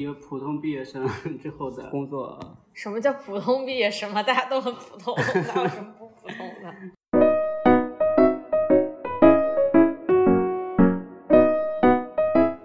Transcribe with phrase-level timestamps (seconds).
[0.00, 1.04] 一个普通毕业生
[1.42, 2.38] 之后的工作，
[2.72, 4.22] 什么叫普通毕业生嘛？
[4.22, 6.72] 大家都很普通，哪有什么不普通的？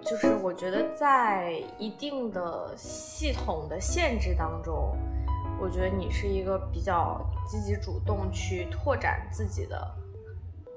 [0.00, 4.96] 就是我觉得在一定的系统的限制当中，
[5.60, 9.92] 我觉得你是一个比较积极主动去拓展自己的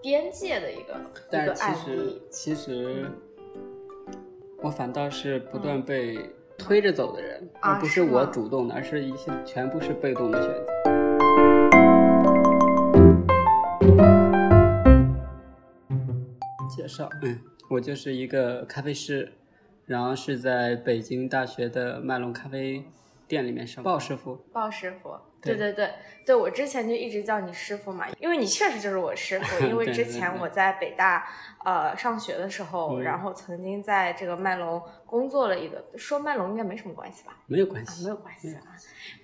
[0.02, 1.00] 边界的一个
[1.30, 2.22] 一个案是其实例。
[2.32, 3.12] 其实
[4.64, 6.18] 我反倒是不断被
[6.58, 10.74] 推着走的人，而不是我主动的，而是一些全部是被动的选择。
[16.76, 17.40] 介绍，嗯，
[17.70, 19.32] 我就是一个咖啡师，
[19.86, 22.84] 然后是在北京大学的麦隆咖啡
[23.28, 24.36] 店里面上鲍师傅。
[24.54, 25.94] 鲍师傅，对对对对
[26.26, 29.66] 对，我之前就一直叫你师傅嘛，因为你确实就是我师傅。
[29.68, 31.28] 因为之前我在北大
[31.64, 37.34] 呃上学的时候，嗯然后曾经在这个麦隆工作了一个，说麦隆应该没什么关系吧？
[37.34, 38.62] 啊，没有关系，没有关系啊。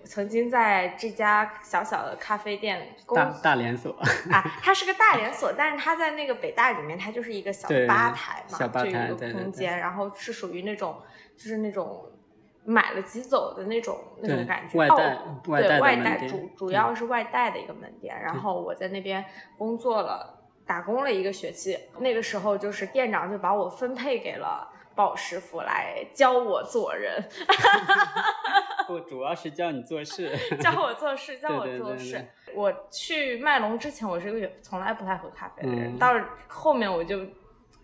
[0.02, 3.92] 我曾经在这家小小的咖啡店工大大连锁，
[4.32, 11.02] 啊，它是个大连锁，但是它在那个北大里面，它就是一个小吧台嘛，小吧就有一个台对对对空间，然后是属于那种
[11.36, 12.06] 就是那种
[12.66, 14.78] 买了即走的那种那种感觉。
[14.78, 19.24] 哦外带外对外带主主要是外带的一个门店，然后我在那边
[19.58, 27.22] 工作了，打工了一个学期，那个时候就是店长就把我分配给了鲍师傅来教我做人，
[28.88, 30.32] 不，主要是教你做事。
[30.62, 32.56] 教我做事， 教我对对对做事对。
[32.56, 36.14] 我去麦隆之前，我是一个从来不太喝咖啡的人，嗯到
[36.48, 37.20] 后面我就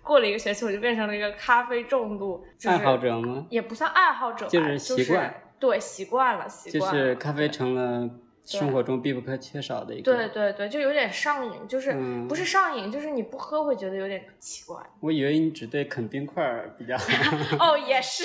[0.04, 3.46] 过了一个学期，我就变成了一个咖啡重度、就是、爱好，者吗？
[3.50, 8.10] 也不算爱好者吧，就就是习惯对，习惯了，习就惯了，是咖啡成了
[8.46, 10.04] 生活中必不可缺少的一个。
[10.12, 14.78] 对对对，就有点上瘾，就是、嗯不是上瘾，就是你不喝会觉得有点奇怪。
[15.02, 16.96] 我以为你只对啃冰块儿比较。
[17.60, 18.24] 哦，也是，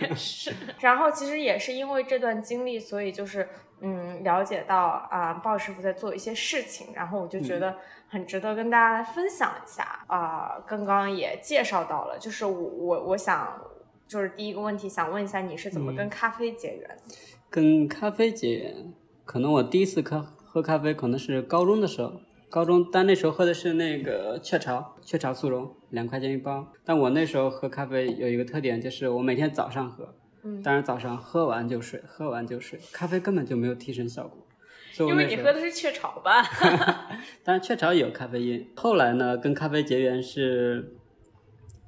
[0.00, 0.52] 也是。
[0.80, 3.48] 然后其实也是因为这段经历，所以就是
[3.80, 7.76] 嗯，了解到啊，鲍师傅在做一些事情，然后我就觉得
[8.08, 13.60] 很值得跟大家来分享一下啊、刚刚也介绍到了，就是我我我想。
[14.08, 17.16] 就是第一个问题，想问一下你是怎么跟嗯咖啡结缘的？
[17.50, 18.94] 跟咖啡结缘，
[19.24, 22.12] 可能我第一次喝喝咖啡可能是高中的时候，
[22.48, 26.68] 高中但那时候喝的是那个雀巢，雀巢速溶，两块钱一包。
[26.84, 30.14] 但我那时候喝咖啡有一个特点，就是我每天早上喝，
[30.46, 34.46] 嗯当然早上喝完就睡，喝完就睡，咖啡根本就没有提神效果。
[34.92, 36.42] 所以因为你喝的是雀巢吧？
[37.44, 38.70] 但是雀巢也有咖啡因。
[38.76, 40.96] 后来呢，跟咖啡结缘是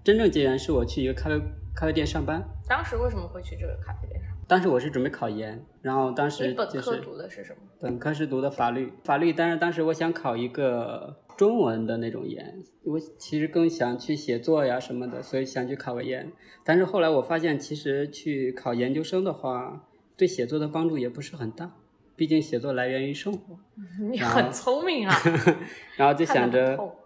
[0.05, 1.41] 真正结缘是我去一个咖啡
[1.75, 4.28] 咖啡店上班，当时为什么会去这个咖啡店上？
[4.49, 7.59] 当时我是准备考研，然后当你本科时就是读的是什么？
[7.79, 16.33] 本科是读的法律，法律，但是当时我想考一个中文的那种研，我其实更想去写作呀什么的，所以想去考个研。
[16.65, 19.87] 但是后来我发现，其实去考研究生的话，
[20.17, 21.77] 对写作的帮助也不是很大，
[22.17, 23.59] 毕竟写作来源于生活。
[24.11, 25.15] 你很聪明啊，
[25.99, 26.97] 然后就想着透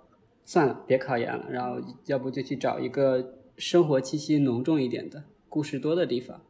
[0.44, 6.40] 算了，别考研了，然后要不就去找一个生活气息浓重一点的、故事多的地方。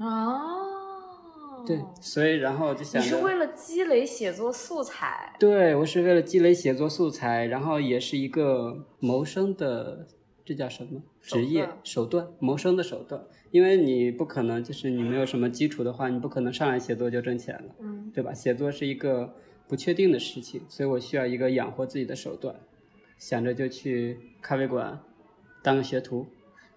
[0.00, 10.06] 哦，对，所以然后就想，你是为了积累写作素材，对我是为了积累写作素材，然后也是一个谋生的，
[10.42, 12.28] 这叫什么职业段手段？
[12.38, 13.22] 谋生的手段。
[13.50, 17.74] 因为你不可能就是你没有什么基础的话，你不可能上来写作就挣钱了。
[17.80, 18.32] 嗯，对吧？
[18.32, 19.34] 写作是一个
[19.68, 22.54] 不确定的事情，所以我需要一个养活自己的手段。
[23.18, 25.00] 想着就去咖啡馆
[25.62, 26.26] 当个学徒，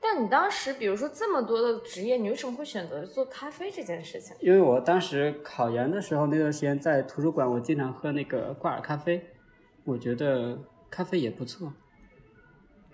[0.03, 4.35] 但你当时比如说这么多的职业，你为什么会选择做咖啡这件事情？
[4.41, 9.25] 因为我当时考研的时候那段时间在图书馆，我经常喝那个挂耳咖啡，
[9.85, 10.59] 我觉得
[10.89, 11.71] 咖啡也不错。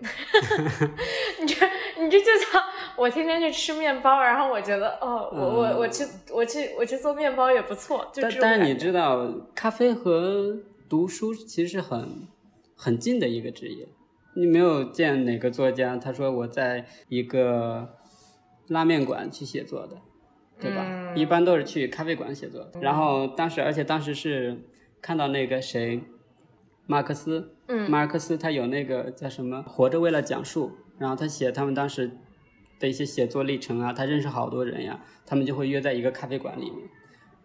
[0.00, 1.66] 你这
[2.00, 2.62] 你这就像
[2.96, 10.56] 我天天去吃面包，然后我觉得哦，我我我去我去我去做面包也不错，就但但是你知道，咖啡和
[10.88, 12.26] 读书其实是很
[12.74, 13.86] 很近的一个职业。
[14.34, 17.96] 你没有见哪个作家他说我在一个
[18.68, 19.96] 拉面馆去写作的，
[20.60, 20.84] 对吧？
[20.86, 22.70] 嗯一般都是去咖啡馆写作。
[22.80, 24.56] 然后当时，而且当时是
[25.02, 26.02] 看到那个谁，
[26.86, 30.68] 马克思，嗯马尔克斯他有那个叫什么《活着为了讲述》，
[30.98, 32.12] 然后他写他们当时
[32.78, 36.88] 的一些写作历程啊，他认识好多人呀，他们就会约在一个咖啡馆里面，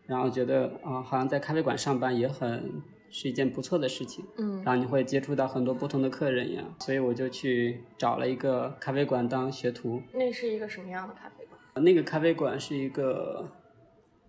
[0.06, 2.84] 然后觉得啊、好像在咖啡馆上班也很
[3.18, 11.82] 是一件不错的事情，嗯然后你会接触到很多不同的客人呀，所以我就去找了一个咖啡馆当学徒，那是一个什么样的咖啡馆？
[11.86, 13.50] 那个咖啡馆是一个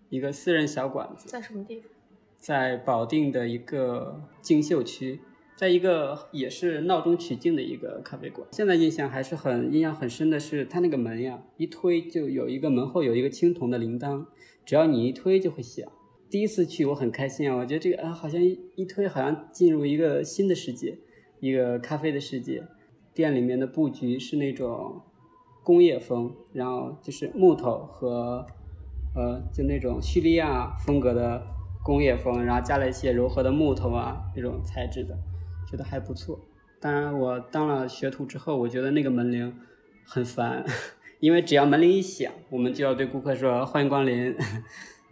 [0.09, 1.91] 一个私人小馆子，在什么地方？
[2.39, 5.19] 在保定的一个锦绣区，
[5.57, 8.47] 在一个也是闹中取静的一个咖啡馆。
[8.53, 14.27] 现在印象还是很印象很深的是，它那个门呀，一推就有一个门后有一个青铜的铃铛，
[14.65, 15.91] 只要你一推就会响。
[16.29, 20.99] 第一次去我很开心啊，我觉得这个啊好像一推好像进入一个新的世界，
[21.41, 22.65] 一个咖啡的世界。
[23.15, 25.01] 店里面的布局是那种
[25.63, 28.45] 工业风，然后就是木头和
[29.15, 31.47] 呃就那种叙利亚风格的
[31.83, 35.17] 工业风，然后加了一些柔和的木头啊那种材质的，
[35.71, 36.39] 觉得还不错。
[36.79, 39.55] 当然我当了学徒之后，我觉得那个门铃
[40.05, 40.63] 很烦，
[41.21, 44.35] 因为只要门铃一响，我们就要对顾客说欢迎光临。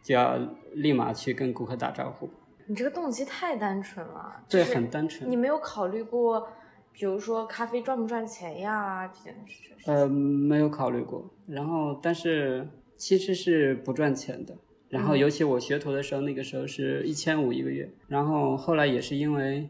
[0.04, 0.38] 就要
[0.74, 2.28] 立马去跟顾客打招呼。
[2.66, 5.30] 你这个动机太单纯了，对，很单纯。
[5.30, 6.46] 你没有考虑过，
[6.92, 9.70] 比如说咖啡赚不赚钱呀这件事？
[9.86, 11.28] 呃，没有考虑过。
[11.46, 12.68] 然后，但是
[12.98, 14.54] 其实是不赚钱的。
[14.90, 17.90] 然后，尤其我学徒的时候，那个时候是一千五一个月。
[18.08, 19.68] 然后后来也是因为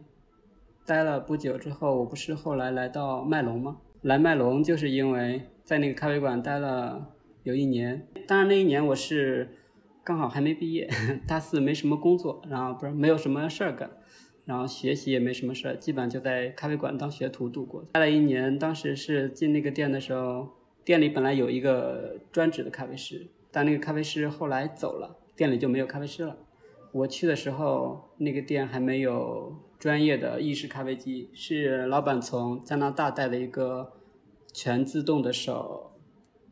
[0.85, 3.77] 待了不久之后，我不是后来来到麦隆吗？
[4.03, 7.13] 来麦隆就是因为在那个咖啡馆待了
[7.45, 8.07] 有一年。
[8.27, 9.49] 当然那一年我是。
[10.05, 10.87] 刚好还没毕业，
[11.27, 13.91] 大四没什么工作，然后不是没有什么事儿干，
[14.45, 17.83] 然后学习也没什么事儿，基本就在咖啡馆当学徒度过。
[17.93, 20.47] 待了一年，当时是进那个店的时候，
[20.85, 26.37] 店里本来有一个专职的咖啡师，但那个咖啡师后来走了，店里就没有咖啡师了。
[26.93, 33.95] 我去的时候，那个店还没有专业的意式咖啡机，是老板从加拿大带了一个
[34.53, 35.94] 全自动的手。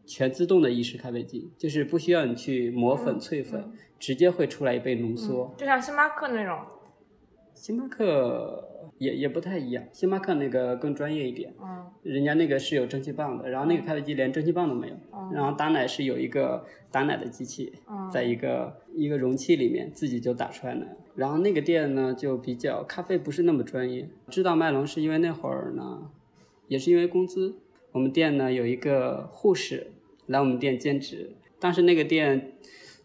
[0.05, 6.59] 全自动的意式咖啡机，就是不需要你去磨粉萃粉，直接会出来一杯浓缩，就像星巴克那种。
[7.55, 14.95] 星巴克也也不太一样，星巴克那个更专业一点，嗯，人家那个是有蒸汽棒的，然后那个咖啡机连蒸汽棒都没有，
[15.33, 17.73] 然后打奶是有一个打奶的机器，
[18.11, 26.11] 在一个一个容器里面自己就打出来奶，然后那个店呢就比较咖啡不是那么专业，知道麦龙是因为那会儿呢，
[26.67, 27.57] 也是因为工资。
[27.93, 29.92] 我们店呢有一个护士
[30.27, 32.53] 来我们店兼职，但是那个店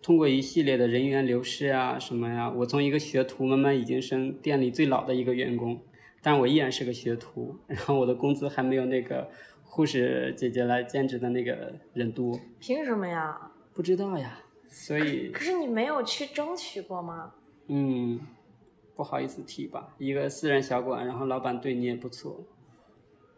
[0.02, 5.82] 通过一系列的人员流失啊什么呀，我从一个学徒慢慢已经升店里最老的一个员工，
[6.22, 9.30] 但我依然是个学徒， 然后我的工资还没有那个
[9.64, 12.40] 护士姐姐来兼职的那个人多。
[12.60, 13.52] 凭什么呀？
[13.74, 15.30] 不知道呀，所以。
[15.30, 17.34] 可是你没有去争取过吗？
[17.68, 18.20] 嗯，
[18.96, 22.46] 不好意思提吧，一个私人小馆，然后老板对你也不错。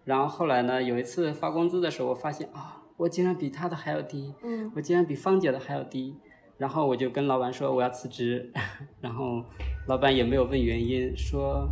[0.05, 0.81] 然后后来呢？
[0.81, 6.13] 有一次发工资的时候，我发现啊，我竟然比他的还要低，嗯，我竟然比芳姐的还要低。
[6.57, 8.51] 然后我就跟老板说我要辞职，
[8.99, 9.41] 然后
[9.87, 11.69] 老板也没有问原因，说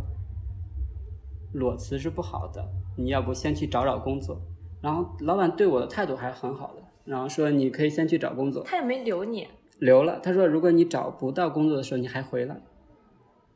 [1.52, 2.66] 裸辞是不好的，
[2.96, 4.40] 你要不先去找找工作。
[4.80, 8.62] 然后老板对我的态度还是很好的，然后说你可以先去找工作。
[8.64, 9.46] 他也没留你？
[9.80, 10.18] 留了。
[10.20, 12.58] 他说如果你找不到工作的时候，你还回来。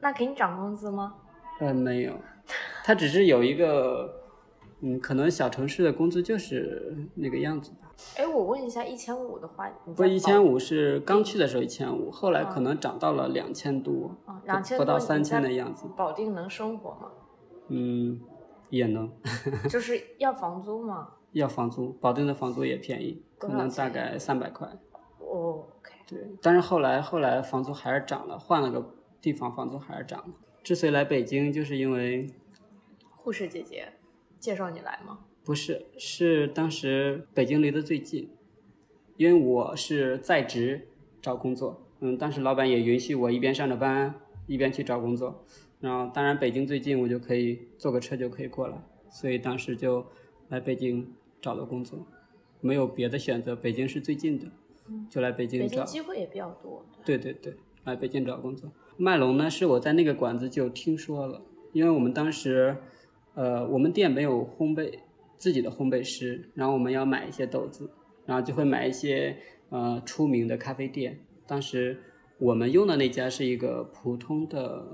[0.01, 1.15] 那给你涨工资吗？
[1.59, 2.13] 呃，没有，
[2.85, 4.21] 他只是有一个。
[4.85, 7.93] 嗯，可能小城市的工资就是那个样子吧。
[8.17, 15.87] 哎，我问一下，一千五的话，不，一千五是刚去的时候一千五，后来可能涨到了两千多，两千不到三千的样子。
[15.97, 17.13] 保定能生活吗？
[17.69, 18.21] 嗯，
[18.71, 19.09] 也能。
[19.71, 21.11] 就是要房租吗？
[21.31, 24.67] 要房租，保定的房租也便宜，可能大概三百块。
[25.21, 25.93] 哦，OK。
[26.09, 28.85] 对，但是后来后来房租还是涨了，换了个
[29.21, 30.35] 地方，房租还是涨了。
[30.65, 32.29] 之所以来北京，就是因为
[33.15, 33.93] 护士姐姐。
[34.43, 35.21] 介绍你来吗？
[35.45, 38.29] 不是，是当时北京离得最近，
[39.17, 40.89] 因为我是在职
[41.21, 44.13] 找工作，嗯，当时老板也允许我一边上着班
[44.49, 45.45] 一边去找工作，
[45.79, 48.77] 然后当然北京最近，我就可以坐个车就可以过来，
[49.09, 50.05] 所以当时就
[50.49, 52.05] 来北京找了工作，
[52.61, 54.47] 没有别的选择，北京是最近的，
[55.09, 55.69] 就来北京找。
[55.69, 56.85] 北京机会也比较多。
[57.05, 58.73] 对对对，来北京找工作。
[58.97, 62.79] 麦龙呢，是我在那个馆子就听说了，因为我们当时。
[63.35, 64.99] 呃，我们店没有烘焙
[65.39, 67.91] 自己的烘焙师，然后我们要买一些豆子，
[68.27, 69.37] 然后就会买一些
[69.71, 71.19] 呃出名的咖啡店。
[71.47, 72.01] 当时
[72.39, 74.87] 我们用的那家是一个普通的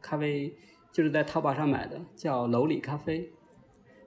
[0.00, 0.54] 咖啡，
[0.90, 3.30] 就是在淘宝上买的，叫楼里咖啡。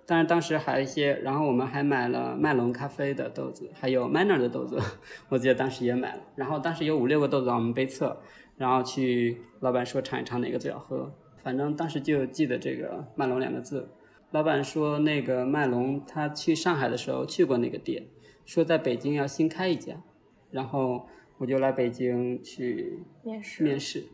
[0.07, 4.79] 但是当时还有一些，然后我们还买了麦隆咖啡的豆子，还有 Manner 的豆子，
[5.29, 6.21] 我记得当时也买了。
[6.35, 8.15] 然后当时有五六个豆子让我们杯测，
[8.55, 11.11] 然后去老板说尝一尝哪个最好喝。
[11.45, 13.87] 反正当时就记得这个麦龙两个字，
[14.31, 18.07] 老板说那个麦龙他去上海的时候去过那个店，
[18.47, 20.01] 说在北京要新开一家，
[20.49, 23.63] 然后我就来北京去面试。
[23.63, 24.05] 面试，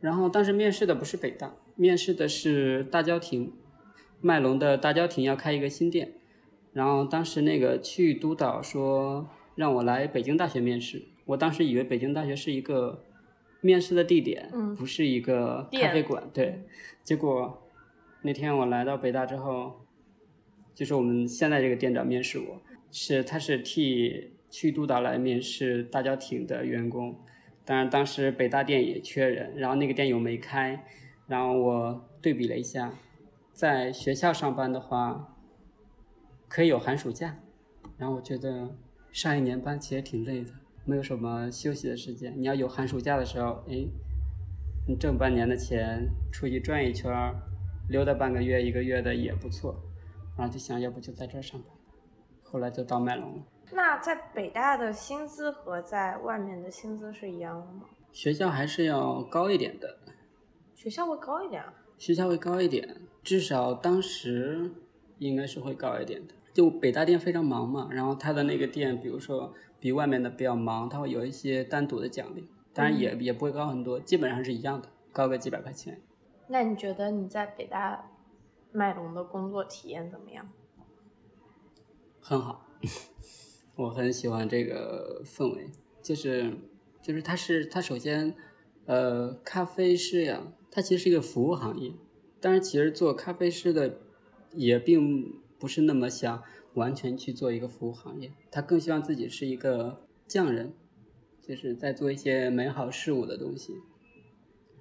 [0.00, 3.52] 然后当时面试的不是北大，面试的是大郊亭，
[4.22, 6.14] 麦龙的大郊亭要开一个新店，
[6.72, 13.04] 然后当时那个区域督导说让我来北京大学面试，我当时以为北京大学是一个。
[13.60, 16.62] 面试的地点不是一个咖啡馆，对，
[17.02, 17.70] 结果
[18.22, 19.84] 那天我来到北大之后，
[20.74, 27.14] 就是我们现在这个店长面试我，是他是替去督导来面试大郊亭的员工，
[27.64, 30.84] 当然当时北大店也缺人，然后那个店又没开，
[31.26, 32.94] 然后我对比了一下，
[33.52, 35.36] 在学校上班的话，
[36.48, 37.38] 可以有寒暑假，
[37.98, 38.76] 然后我觉得
[39.12, 40.50] 上一年班其实挺累的，
[40.90, 43.86] 没有什么休息的时间，你要有寒暑假的时候，哎，
[44.88, 47.32] 你挣半年的钱出去转一圈儿。
[47.88, 49.74] 溜达半个月、一个月的也不错，
[50.36, 51.70] 然后就想要不就在这儿上班，
[52.42, 53.42] 后来就到麦隆了。
[53.72, 57.82] 那在北大的薪资和在外面的薪资是一样的吗？
[58.10, 59.98] 学校还是要高一点的。
[60.74, 61.62] 学校会高一点？
[61.62, 64.72] 啊学校会高一点，至少当时
[65.18, 66.34] 应该是会高一点的。
[66.52, 76.00] 就北大店非常忙嘛，然后他的那个店，比如说比外面的比较忙，他会有一些单独的奖励，当然也也不会高很多，基本上是一样的，高个几百块钱。
[76.48, 78.10] 那你觉得你在北大
[78.72, 80.48] 麦龙的工作体验怎么样？
[82.20, 82.66] 很好，
[83.74, 85.70] 我很喜欢这个氛围，
[86.02, 86.52] 就是
[87.00, 88.34] 就是它是它首先
[88.84, 91.92] 呃咖啡师呀，它其实是一个服务行业，
[92.40, 93.98] 但是其实做咖啡师的
[94.52, 96.42] 也并不是那么想
[96.74, 100.72] 完全去做一个服务行业，他更希望自己是一个匠人，
[101.42, 103.74] 就是在做一些美好事物的东西，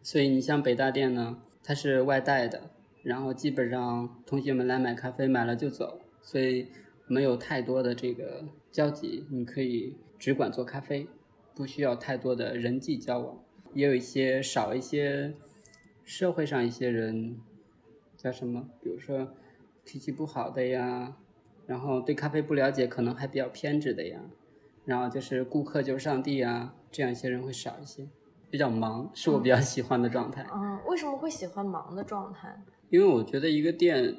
[0.01, 1.41] 所以你像北大店呢。
[1.61, 2.71] 它是外带的，
[3.03, 6.67] 然后基本上同学们来买咖啡，买了就走，所以
[7.05, 9.25] 没有太多的这个交集。
[9.29, 11.07] 你可以只管做咖啡，
[11.53, 13.43] 不需要太多的人际交往，
[13.73, 15.35] 也有一些少一些
[16.05, 17.37] 社会上一些人
[18.17, 19.35] 叫什么，比如说
[19.83, 21.17] 脾气不好的呀，
[21.69, 24.19] 然后对咖啡不了解，可能还比较偏执的呀，
[24.85, 28.07] 然后就是顾客就是上帝啊，这样一些人会少一些。
[28.49, 30.43] 比较忙是我比较喜欢的状态。
[30.51, 32.59] 嗯，为什么会喜欢忙的状态？
[32.89, 34.15] 因为我觉得一个店，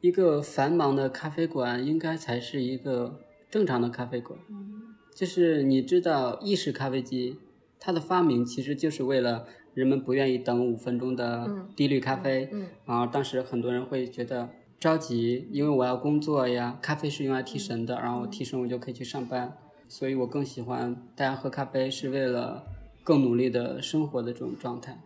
[0.00, 4.36] 一个繁忙的咖啡馆应该才是一个正常的咖啡馆。
[4.50, 7.38] 嗯，就是你知道意式咖啡机，
[7.78, 12.48] 它的发明其实就是为了人们不愿意等五分钟的低滤咖啡。
[12.50, 14.48] 嗯，然后当时很多人会觉得
[14.82, 19.56] 着急，因为我要工作呀，咖啡是用来提神的，然后提神我就可以去上班。
[19.86, 22.64] 所以我更喜欢大家喝咖啡是为了。
[23.04, 24.96] 更努力的生活的这种状态，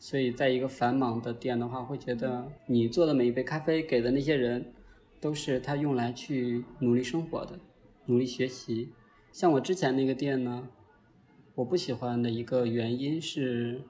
[0.00, 4.72] 所以在一个繁忙的店的话，会觉得你做的每一杯咖啡给的那些人，
[5.20, 7.60] 都是他用来去努力生活的，
[8.06, 8.88] 努力学习。
[9.30, 10.68] 像我之前那个店呢，
[11.54, 13.82] 我不喜欢的一个原因是，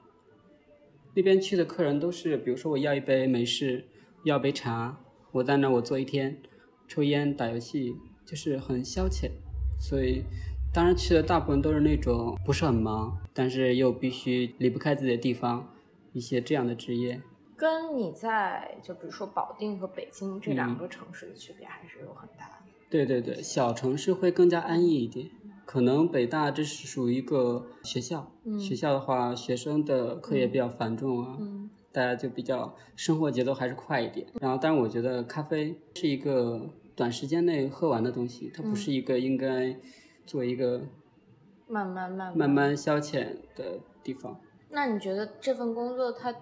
[1.15, 3.85] 那边去的客人都是，比如说我要一杯美式，
[4.25, 4.99] 要杯茶，
[5.35, 6.37] 我在那我坐一天，
[6.87, 7.93] 抽烟打游戏，
[8.25, 9.29] 就是很消遣，
[9.77, 10.23] 所以。
[10.73, 15.69] 当然去的大部分都是那种不是很忙，但是又必须离不开自己的地方，
[16.11, 17.21] 一些这样的职业。
[17.55, 22.53] 跟你在就比如说保定和北京这两个城市的区别还是有很大的。
[22.89, 25.29] 对对对，小城市会更加安逸一点。
[25.65, 31.37] 可能北大这是属于一个学校，学校的话学生的课业比较繁重啊，
[31.95, 34.27] 大家就比较生活节奏还是快一点。
[34.41, 36.61] 然后，但是我觉得咖啡是一个
[36.95, 39.75] 短时间内喝完的东西，它不是一个应该。
[40.27, 40.81] 做一个
[41.67, 44.35] 慢慢慢慢慢消遣的地方。
[44.69, 46.33] 那你觉得这份工作它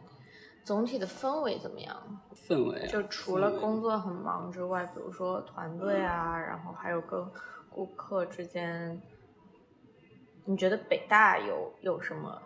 [0.63, 2.21] 总体的氛围怎么样？
[2.33, 7.27] 氛围就除了工作很忙之外，比如说团队啊，然后还有跟
[7.69, 9.01] 顾客之间，
[10.45, 12.41] 你觉得北大有有什么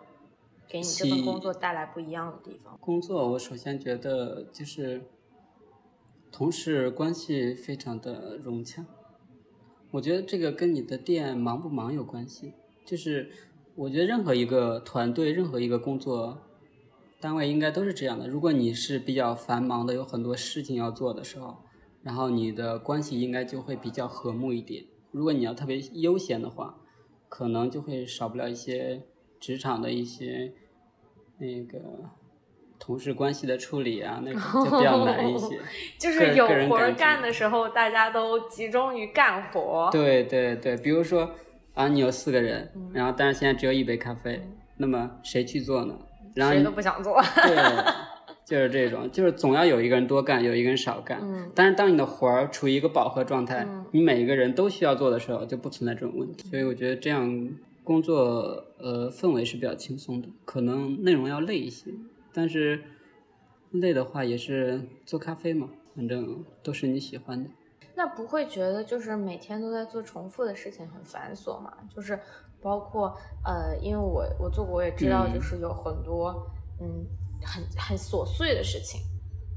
[0.68, 2.76] 给你这份工作带来不一样的地方？
[2.78, 5.02] 工作，我首先觉得就是
[6.30, 8.84] 同事关系非常的融洽。
[9.92, 12.52] 我觉得这个跟你的店忙不忙有关系，
[12.84, 13.30] 就是
[13.74, 16.42] 我觉得任何一个团队、任何一个工作
[17.18, 18.28] 单位应该都是这样的。
[18.28, 21.56] 如果你是比较繁忙的，有很多事情要做的时候，
[22.02, 24.84] 然后你的关系应该就会比较和睦一点。
[25.10, 26.78] 如果你要特别悠闲的话，
[27.30, 29.06] 可能就会少不了一些
[29.40, 30.52] 职场的一些
[31.38, 31.78] 那个。
[32.80, 35.58] 同事关系的处理啊，那种 就比较难一些。
[35.98, 39.90] 就是有活干的时候，大家都集中于干活。
[39.90, 41.28] 对对对，比如说
[41.74, 44.40] 啊，你有四个人，然后但是现在只有一杯咖啡，
[44.76, 45.98] 那么谁去做呢？
[46.36, 47.20] 然后谁都不想做。
[47.34, 47.56] 对，
[48.46, 51.18] 就是这种，就是总要有一个人多干，有一个人少干。
[51.20, 51.50] 嗯。
[51.56, 56.48] 但是当你的活儿处于一个饱和状态，你每一个人都需要做的时候，就不存在这种问题。
[56.48, 57.50] 所以我觉得这样
[57.88, 61.90] 工作呃氛围是比较轻松的，可能内容要累一些。
[62.34, 62.84] 但是
[63.70, 67.48] 累的话也是做咖啡嘛，反正都是你喜欢的。
[67.94, 71.72] 那不会觉得就是每天都在做重复的事情很繁琐嘛？
[71.88, 72.20] 就是
[72.60, 76.46] 包括呃，因为我我做过，我也知道，就是有很多
[76.82, 77.06] 嗯
[77.42, 79.00] 很很琐碎的事情，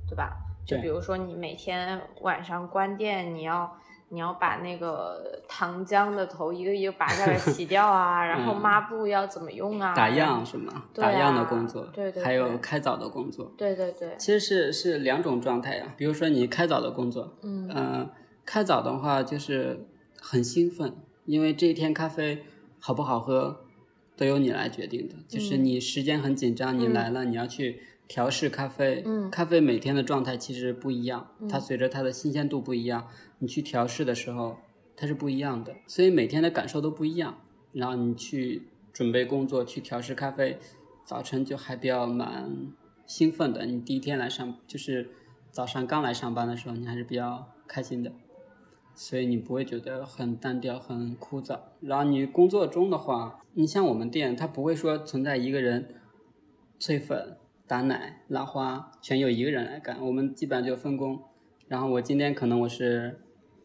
[0.07, 0.37] 对吧？
[0.65, 3.69] 就比如说你每天晚上关店，你要
[4.13, 9.93] 你要把那个糖浆的头一个一个拔下来 洗掉啊，然后嗯抹布要怎么用啊？
[9.95, 10.85] 打样是吗？
[10.93, 15.93] 对打样的啊工作，对对还有开早的工作，对对对，其实是是两种状态呀。
[15.97, 18.09] 比如说你开早的工作，嗯呃，
[18.45, 19.87] 开早的话就是
[20.19, 20.93] 很兴奋，
[21.25, 22.43] 因为这一天咖啡
[22.79, 23.61] 好不好喝
[24.17, 25.15] 都由你来决定的。
[25.27, 29.03] 就是嗯你时间很紧张，你嗯来了，你要去调试咖啡。
[29.05, 33.07] 嗯咖啡每天的状态其实不一样，它嗯随着它的新鲜度不一样，
[33.41, 34.57] 你去调试的时候
[34.95, 37.39] 它是不一样的，所以每天的感受都不一样。
[37.73, 40.59] 然后你去准备工作，去调试咖啡，
[41.03, 42.71] 早晨就还比较蛮
[43.07, 43.65] 兴奋的。
[43.65, 45.09] 你第一天来上，就是
[45.49, 48.11] 早上刚来上班的时候，你还是比较开心的，
[48.93, 51.59] 所以你不会觉得很单调、很枯燥。
[51.79, 55.95] 然后你工作中的话，你像我们店，它不会说存在一个人
[56.79, 59.99] 萃粉、打奶、拉花，全由一个人来干。
[60.05, 61.23] 我们基本上就分工。
[61.67, 63.21] 然后我今天可能我是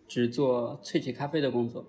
[0.06, 1.86] 只做萃取咖啡的工作，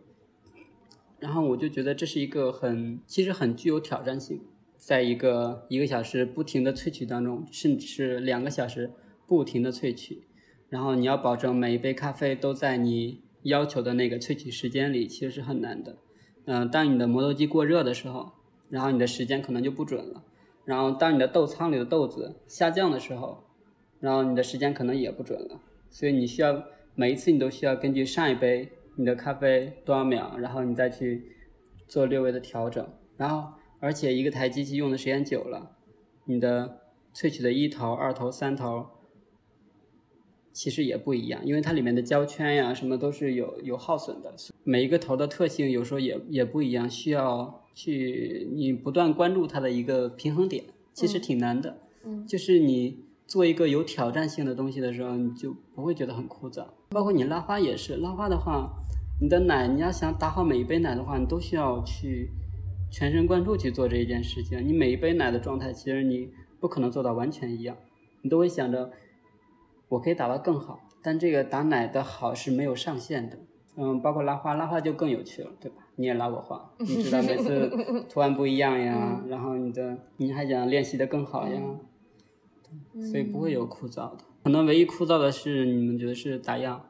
[1.19, 4.41] 然后我就觉得这是一个很，其实很具有挑战性，
[4.75, 8.91] 在一个一个小时不停的萃取当中，甚至是两个小时
[9.25, 10.23] 不停的萃取，
[10.69, 15.97] 然后你要保证每一杯咖啡都在你要求的那个萃取时间里，其实是很难的。
[16.45, 18.31] 嗯、当你的磨豆机过热的时候，
[18.69, 20.23] 然后你的时间可能就不准了。
[20.65, 23.43] 然后当你的豆仓里的豆子下降的时候，
[23.99, 25.61] 然后你的时间可能也不准了。
[25.89, 26.63] 所以你需要
[26.99, 31.31] 每一次你都需要根据上一杯你的咖啡多少秒，然后你再去
[31.87, 32.89] 做略微的调整。
[33.17, 35.77] 然后而且一个台机器用的时间久了，
[36.25, 36.79] 你的
[37.13, 38.87] 萃取的一头、二头、三头
[40.51, 50.63] 其实也不一样，因为它里面的胶圈呀什么都是有有耗损的，每一个头的特性有时候也也不一样，需要去你不断关注它的一个平衡点，
[50.93, 51.77] 其实嗯挺难的。
[52.03, 56.65] 嗯就是你做一个有挑战性的东西的时候，你就不会觉得很枯燥。
[56.89, 58.71] 包括你拉花也是，拉花的话，
[59.21, 62.31] 你的奶你要想打好每一杯奶的话，你都需要去
[62.89, 64.65] 全神贯注去做这一件事情。
[64.65, 66.29] 你每一杯奶的状态，其实你
[66.59, 67.75] 不可能做到完全一样，
[68.21, 68.91] 你都会想着
[69.89, 73.37] 我可以打得更好，但这个打奶的好是没有上限的。
[73.79, 75.77] 嗯，包括拉花，拉花就更有趣了，对吧？
[75.97, 77.69] 你也拉过花，你知道每次
[78.09, 81.61] 图案不一样呀，然后你的你还想练习的更好呀，
[83.09, 84.17] 所以不会有枯燥的。
[84.43, 86.81] 可能唯一枯燥的是你们觉得是打样，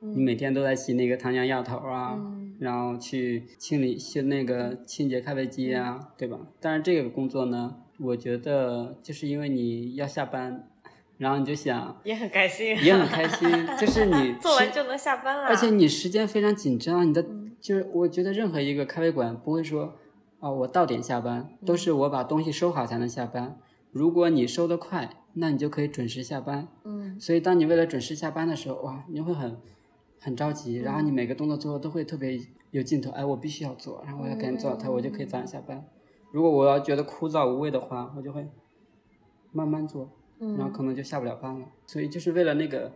[0.00, 6.38] 你每天都在洗那个糖浆药头啊，嗯然后去清理修那个清洁咖啡机啊，对吧？
[6.58, 10.68] 但是这个工作呢，我觉得就是因为你要下班，
[11.18, 19.94] 然后你就想 也很开心，也很开心， 就是你做完就能下班了，而且你时间非常紧张，你的嗯就是我觉得任何一个咖啡馆不会说
[20.40, 23.58] 啊、我到点下班，嗯都是我把东西收好才能下班。
[23.96, 26.68] 如果你收的快，那你就可以准时下班。
[26.84, 29.56] 嗯所以当你为了准时下班的时候，哇，你会很
[30.20, 32.38] 很着急，然后嗯你每个动作做的都会特别
[32.72, 35.82] 有劲头，哎，我必须要做，然后我要赶紧做好它，我就可以早点下班。
[36.30, 38.46] 如果我要觉得枯燥无味的话，我就会
[39.52, 41.66] 慢慢做，然后嗯可能就下不了班了。
[41.86, 42.92] 所以就是为了那个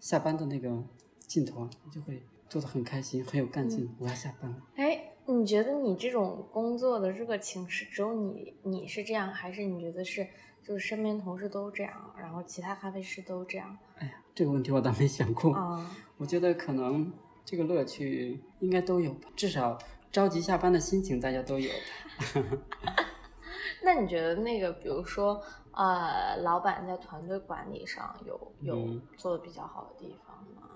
[0.00, 0.84] 下班的那个
[1.20, 3.88] 劲头啊，就会做的很开心，很有干劲。
[3.98, 4.56] 我要下班了。
[4.76, 10.26] 哎，你觉得你这种工作的热情是只有你你是这样，还是你觉得是
[10.62, 15.54] 就是身边同事都这样，然后其他咖啡师都这样哎呀，这个问题我倒没想过。
[15.54, 15.90] 啊？
[16.18, 17.12] 我觉得可能
[17.44, 19.78] 这个乐趣应该都有吧，至少
[20.10, 22.58] 着急下班的心情大家都有的。
[23.84, 30.68] 那你觉得那个，比如说，呃，老板在团队管理上有有嗯做的比较好的地方吗？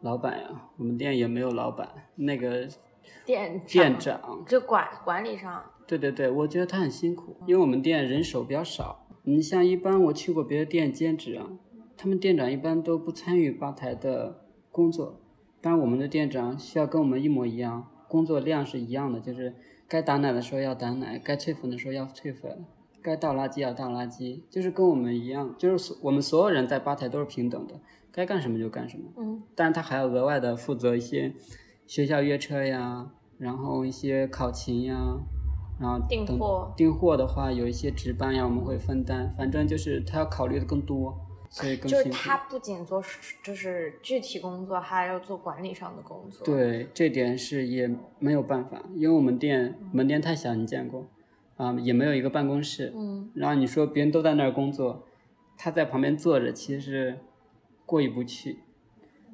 [0.00, 2.66] 老板呀，我们店也没有老板，那个
[3.24, 9.06] 店店长，就管管理上，对对对，我觉得他很辛苦，因为我们店人手比较少。
[9.22, 11.46] 你像一般我去过别的店兼职啊，
[11.96, 15.20] 他们店长一般都不参与吧台的工作，
[15.62, 19.54] 当然我们的店长需要跟我们一模一样，工作量是一样的，就是
[19.88, 22.66] 该打奶的时候要打奶，该催粉的时候要催粉，
[23.00, 27.80] 该倒垃圾要倒垃圾，就是跟我们一样，就是所我们所有人在吧台都是平等的，
[28.12, 29.04] 该干什么就干什么。
[29.16, 31.32] 嗯但是他还要额外的负责一些
[31.86, 35.18] 学校约车呀，然后一些考勤呀，
[35.80, 41.18] 然后订货订货的话有一些值班呀，我们会分担，反正就是他要考虑的更多，
[41.50, 42.08] 所以更就是。
[42.10, 43.02] 他不仅做
[43.42, 51.06] 就是具体工作，还要做管理上的工作。，对，这点是也没有办法，因为我们店嗯门店太小，你见过，
[51.56, 55.04] 啊、也没有一个办公室，嗯然后你说别人都在那儿工作，
[55.58, 57.18] 他在旁边坐着，其实
[57.84, 58.60] 过意不去。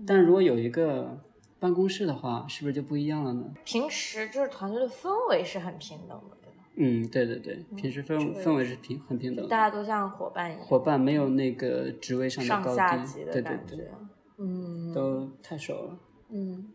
[0.07, 1.21] 但如果有一个
[1.61, 3.45] 办公室的话，是不是就不一样了呢？
[3.65, 6.65] 平时就是团队的氛围是很平等的，对吧？
[6.77, 13.77] 嗯，对对对，平时氛这个氛围是平很平等的，大家都像伙伴一样，伙伴没有那个职位上的上高低，下级的对对感觉。
[13.77, 13.89] 对，
[14.39, 15.99] 嗯，都太熟了。
[16.31, 16.73] 嗯，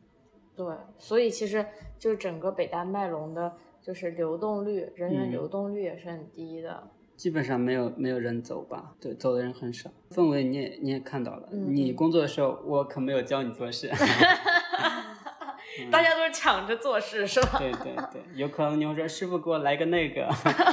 [0.55, 0.65] 对，
[0.99, 1.65] 所以其实
[1.97, 6.91] 就整个北大麦隆的，就是流动率，人员嗯流动率也是很低的。
[7.15, 9.89] 基本上没有没有人走吧，对，走的人很少。
[10.11, 13.89] 氛围你也你也看到了，你工作的时候我可没有教你做事。
[15.91, 17.59] 大家都是抢着做事，是吧？
[17.59, 20.29] 对对对，有可能你会说师傅给我来个那个，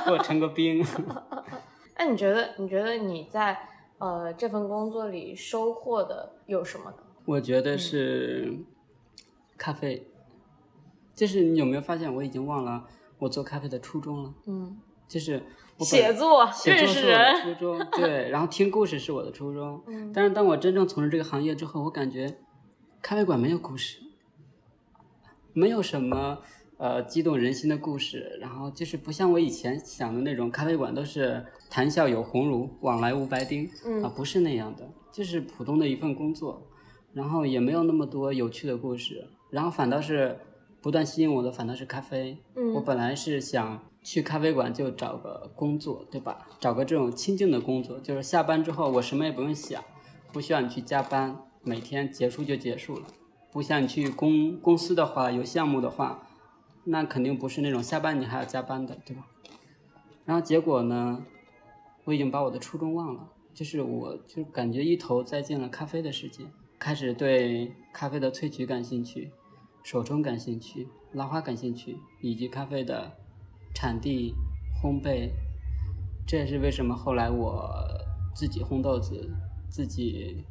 [0.07, 0.85] 给我成个兵。
[1.98, 3.59] 那你觉得，你觉得你在
[3.98, 6.96] 呃这份工作里收获的有什么呢？
[7.24, 8.59] 我觉得是
[9.57, 10.07] 咖啡，
[11.14, 12.85] 就是你有没有发现我已经忘了
[13.18, 14.35] 我做咖啡的初衷了？
[14.46, 14.78] 嗯，
[15.09, 15.42] 就是
[15.78, 19.82] 写作、写作认识是我的初人，衷， 对，然后听故事是我的初衷。
[19.87, 20.12] 嗯。
[20.12, 22.38] 但是当我真正从事这个行业之后，我感觉
[23.00, 23.98] 咖啡馆没有故事，
[25.52, 26.38] 没有什么
[26.76, 34.02] 呃激动人心的故事，然后就是不像我以前想的那种咖啡馆都是谈笑有鸿儒，往来无白丁，嗯。
[34.04, 36.62] 啊，不是那样的，就是普通的一份工作，
[37.12, 40.38] 然后也没有那么多有趣的故事，然后反倒是
[40.80, 42.72] 不断吸引我的反倒是咖啡，嗯。
[42.74, 46.48] 我嗯本来是想去咖啡馆就找个工作，对吧？
[46.58, 49.82] 找个这种清静的工作，就是下班之后我什么也不用想，
[50.32, 53.06] 不需要你去加班，每天结束就结束了。
[53.52, 56.26] 不像你去公公司的话，有项目的话，
[56.84, 59.26] 那肯定不是那种下班你还要加班的，对吧？
[60.24, 61.24] 然后结果呢，
[62.04, 66.44] 我已经把我的初衷忘了，就是我就感觉一头栽进了咖啡的世界，
[66.78, 69.30] 开始对咖啡的萃取感兴趣，
[69.82, 73.12] 手冲感兴趣，拉花感兴趣，以及咖啡的
[73.74, 74.35] 产地、
[74.82, 75.30] 烘焙。
[76.26, 77.68] 这也是为什么后来我
[78.35, 79.28] 自己烘豆子，
[79.68, 80.44] 自己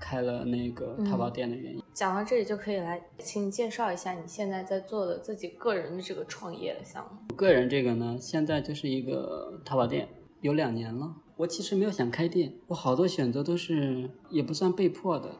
[0.00, 1.82] 开了那个淘宝店的原因。
[1.92, 7.34] 讲到这里就可以来，请你介绍一下你现在在做的自己个人的这个创业的项目。
[7.36, 10.08] 个人这个呢，现在就是一个淘宝店，
[10.40, 11.14] 有两年了。
[11.36, 15.36] 我其实没有想开店，我好多选择都是也不算被迫的，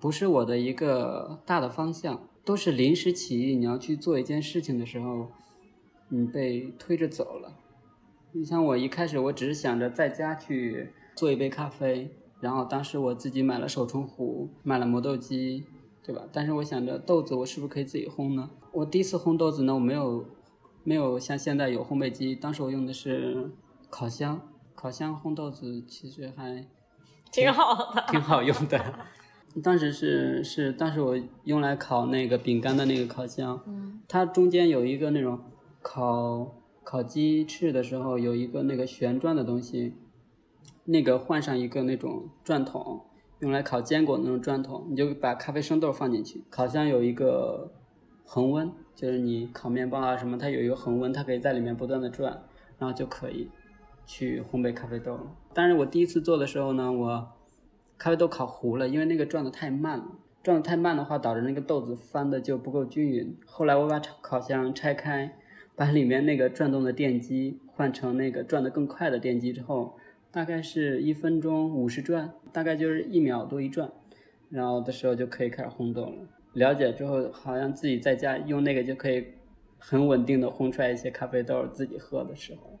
[0.00, 3.56] 不是我的一个大的方向，都是临时起意。
[3.56, 5.28] 你要去做一件事情的时候，
[6.08, 7.56] 你被推着走了。
[8.32, 15.64] 你像我一开始我只是想着在家去做一杯咖啡，然后当时我自己买了手冲壶，买了磨豆机，
[16.02, 16.22] 对吧？
[16.32, 18.50] 但是我想着豆子我是不是可以自己烘呢？
[18.72, 20.26] 我第一次烘豆子呢，我没有
[20.82, 23.52] 没有像现在有烘焙机，当时我用的是
[23.88, 24.40] 烤箱，
[24.74, 26.66] 烤箱烘豆子其实还
[27.30, 28.80] 挺好的，挺好用的。
[29.62, 35.38] 当时是是当时我用来烤那个饼干的那个烤箱，嗯它中间有一个那种
[35.84, 39.94] 烤烤鸡翅的时候有一个那个旋转的东西，
[40.84, 43.02] 那个换上一个那种转筒，
[43.40, 46.42] 用来烤坚果的那种转筒，你就把咖啡生豆放进去。
[46.48, 47.70] 烤箱有一个
[48.24, 52.42] 恒温，就是你烤面包啊什么，它有一个恒温，它可以在里面不断的转，
[52.78, 53.50] 然后就可以
[54.06, 55.36] 去烘焙咖啡豆了。
[55.52, 57.28] 但是我第一次做的时候呢，我
[57.98, 60.06] 咖啡豆烤糊了，因为那个转的太慢了。
[60.42, 63.36] 转的太慢的话，导致那个豆子翻的就不够均匀。
[63.46, 65.38] 后来我把烤箱拆开，
[65.76, 69.96] 把里面那个转动的电机换成那个转得更快的电机之后，
[70.30, 73.90] 大概是一分钟五十转，大概就是一秒多一转，
[74.50, 76.14] 然后的时候就可以开始烘豆了。
[76.52, 79.26] 了解之后，好像自己在家用那个就可以
[79.78, 82.78] 很稳定的烘出来一些咖啡豆，自己喝的时候。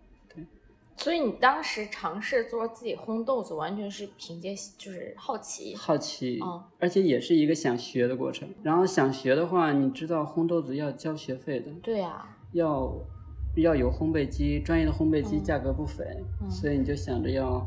[0.96, 5.74] 所以你当时尝试做自己烘豆子，完全是凭借就是好奇。
[5.74, 8.48] 好奇，嗯而且也是一个想学的过程。
[8.62, 12.92] 然后想学的话，你知道烘豆子要交学费的，对呀、要
[13.56, 16.04] 要有烘焙机，专业的烘焙机嗯价格不菲，
[16.40, 17.64] 嗯所以你就想着要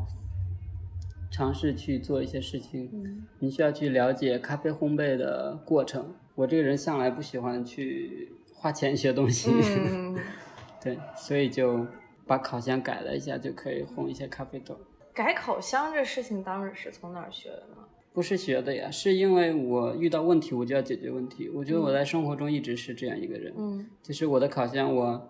[1.32, 2.90] 尝试去做一些事情。
[2.92, 6.16] 嗯你需要去了解咖啡烘焙的过程。
[6.36, 10.16] 我这个人向来不喜欢去花钱学东西，嗯，
[10.82, 11.86] 对，所以就
[12.26, 14.78] 把烤箱改了一下，就可以烘一些咖啡豆。
[15.14, 17.87] 改烤箱这事情当时是从哪儿学的呢？
[18.18, 21.48] 不是学的呀，是因为我遇到问题我就要解决问题。
[21.50, 25.30] 我觉得我在生活中一直是这样一个人，嗯就是我的烤箱，我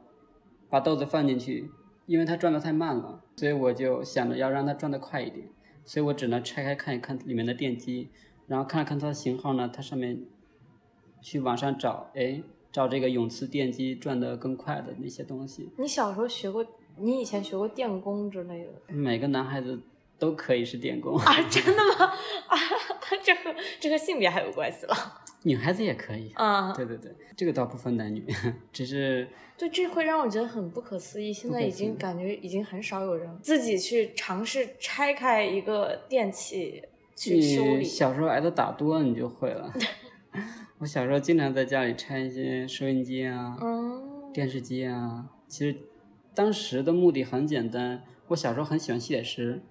[0.69, 1.69] 把豆子放进去，
[2.05, 5.49] 因为它转的太慢了，所以我就想着要让它转的快一点，
[5.83, 8.07] 所以我只能拆开看一看里面的电机，
[8.47, 10.21] 然后看了看它的型号呢，它上面
[11.21, 15.69] 去网上找，哎，找这个永磁电机转的更快的那些东西。
[15.77, 16.65] 你小时候学过，
[16.97, 19.81] 你以前学过电工之类的每个男孩子
[20.19, 21.33] 都可以是电工，啊？
[21.49, 22.05] 真的吗？
[22.47, 22.57] 啊，
[23.23, 24.95] 这和这和性别还有关系了
[25.43, 26.31] 女孩子也可以。
[26.33, 26.73] 啊？
[26.73, 28.25] 对对对，这个倒不分男女，
[28.73, 29.27] 只是
[29.57, 31.31] 对，这会让我觉得很不可思议。
[31.31, 36.83] 现在已经感觉已经很少有人自己去尝试拆开一个电器
[37.15, 37.83] 去修理。
[37.83, 39.71] 小时候挨的打多，你就会了。
[40.79, 45.75] 我小时候经常在家里拆一些收音机啊、嗯，电视机啊，其实
[46.35, 49.63] 当时的目的很简单，我小时候很喜欢吸铁石，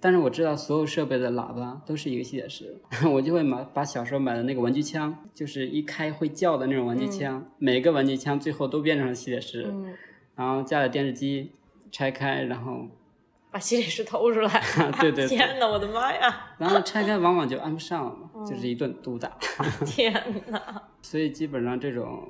[0.00, 2.80] 但是我知道所有设备的喇叭都是一个吸铁石，
[3.12, 9.94] 我就会买把小时候买的那个玩具枪，就是一开会叫的那种玩具枪，每个玩具枪最后都变成了吸铁石，嗯，
[10.36, 11.52] 然后家里电视机
[11.90, 12.86] 拆开，然后
[13.50, 14.62] 把吸铁石偷出来。
[15.00, 16.54] 对对对天哪，我的妈呀！
[16.58, 19.36] 然后拆开往往就安不上了嘛，嗯就是一顿毒打。
[19.86, 20.12] 天
[20.48, 20.82] 哪！
[21.02, 22.28] 所以基本上这种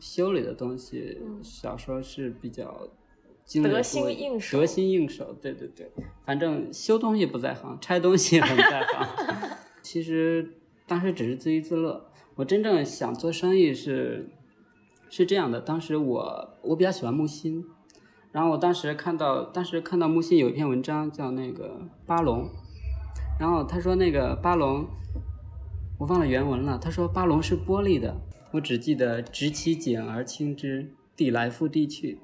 [0.00, 2.88] 修理的东西，嗯小时候是比较
[3.48, 5.34] 经历得心应手得心应手。
[5.40, 5.90] 对对对，
[6.26, 9.48] 反正修东西不在行，拆东西很在行。
[9.80, 14.28] 其实当时只是自娱自乐，我真正想做生意是
[15.08, 15.62] 是这样的。
[15.62, 17.64] 当时我我比较喜欢木心，
[18.32, 22.50] 然后我当时看到当时看到木心有一篇文章叫那个巴龙，
[23.40, 24.86] 然后他说那个巴龙，
[25.98, 26.76] 我忘了原文了。
[26.76, 28.20] 他说巴龙是玻璃的，
[28.52, 32.20] 我只记得执其井而轻之，地来复地去。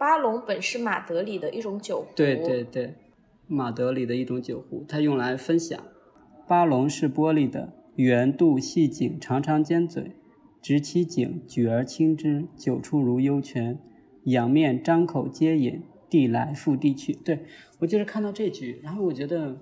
[0.00, 2.06] 巴龙本是马德里的一种酒壶。
[2.16, 2.94] 对对对，
[3.46, 5.78] 马德里的一种酒壶，它用来分享。
[6.48, 10.12] 巴龙是玻璃的，圆肚细颈，长长尖嘴，
[10.62, 13.78] 执其颈，举而轻之，酒出如幽泉。
[14.24, 17.12] 仰面张口皆饮，地来复地去。
[17.12, 17.40] 对
[17.80, 19.58] 我就是看到这句，然后我觉得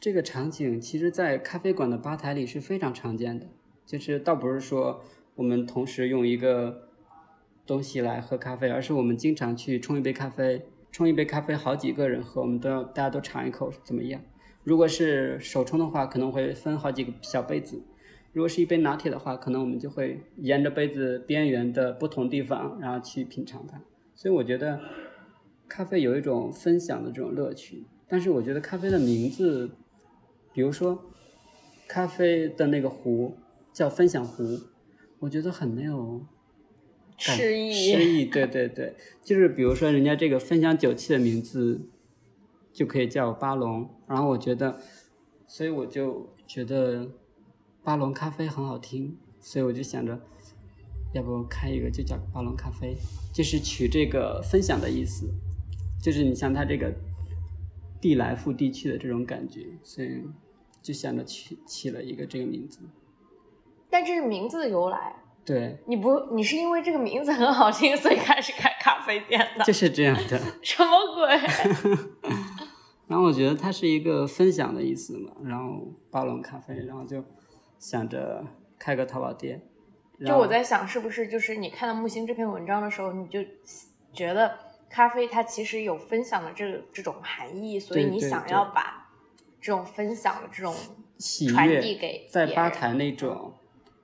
[0.00, 3.46] 这个场景其实在咖啡馆的吧台里是非常常见的，
[3.84, 5.02] 就是倒不是说
[5.34, 6.87] 我们同时用一个
[7.68, 14.18] 东西来喝咖啡，而是我们经常去冲一杯咖啡，冲一杯咖啡好几个人喝，我们都要大家都尝一口怎么样？
[14.64, 17.76] 如果是手冲的话，可能会分好几个小杯子；
[18.32, 23.78] 如果是一杯拿铁的话，可能我们就会沿着杯子边缘的不同地方，然后去品尝它。
[24.14, 24.80] 所以我觉得
[25.68, 29.70] 咖啡有一种分享的这种乐趣，但是我觉得咖啡的名字，
[30.54, 30.98] 比如说
[31.86, 33.36] 咖啡的那个壶
[33.74, 34.58] 叫分享壶，
[35.18, 36.22] 我觉得很没有
[37.18, 41.80] 感诗意诗意，对对对，就是比如说人家这个分享酒器的名字
[42.72, 44.80] 就可以叫巴龙，然后我觉得，
[45.46, 47.10] 所以我就觉得
[47.82, 50.20] 巴龙咖啡很好听，所以我就想着，
[51.12, 52.96] 要不开一个就叫巴龙咖啡，
[53.34, 55.28] 就是取这个分享的意思，
[56.00, 56.94] 就是你像它这个
[58.00, 60.22] 地来复地去的这种感觉，所以
[60.80, 62.78] 就想着起起了一个这个名字。
[63.90, 65.16] 但这是名字的由来。
[65.48, 69.64] 对，你不，你是因为这个名字很好听，所以开始开咖啡店的？
[69.64, 70.38] 就是这样的。
[70.62, 71.26] 什么鬼？
[73.08, 77.24] 然后我觉得它是一个分享的意思嘛，然后巴龙咖啡，然后就
[77.78, 78.44] 想着
[78.78, 79.62] 开个淘宝店。
[80.26, 83.40] 就我在想，是不是就是你看到木星这篇文章的时候，你就
[84.12, 84.54] 觉得
[84.90, 89.08] 咖啡它其实有分享的这这种含义，所以你想要把
[89.58, 90.74] 这种分享的这种
[91.16, 93.54] 喜传递给在吧台那种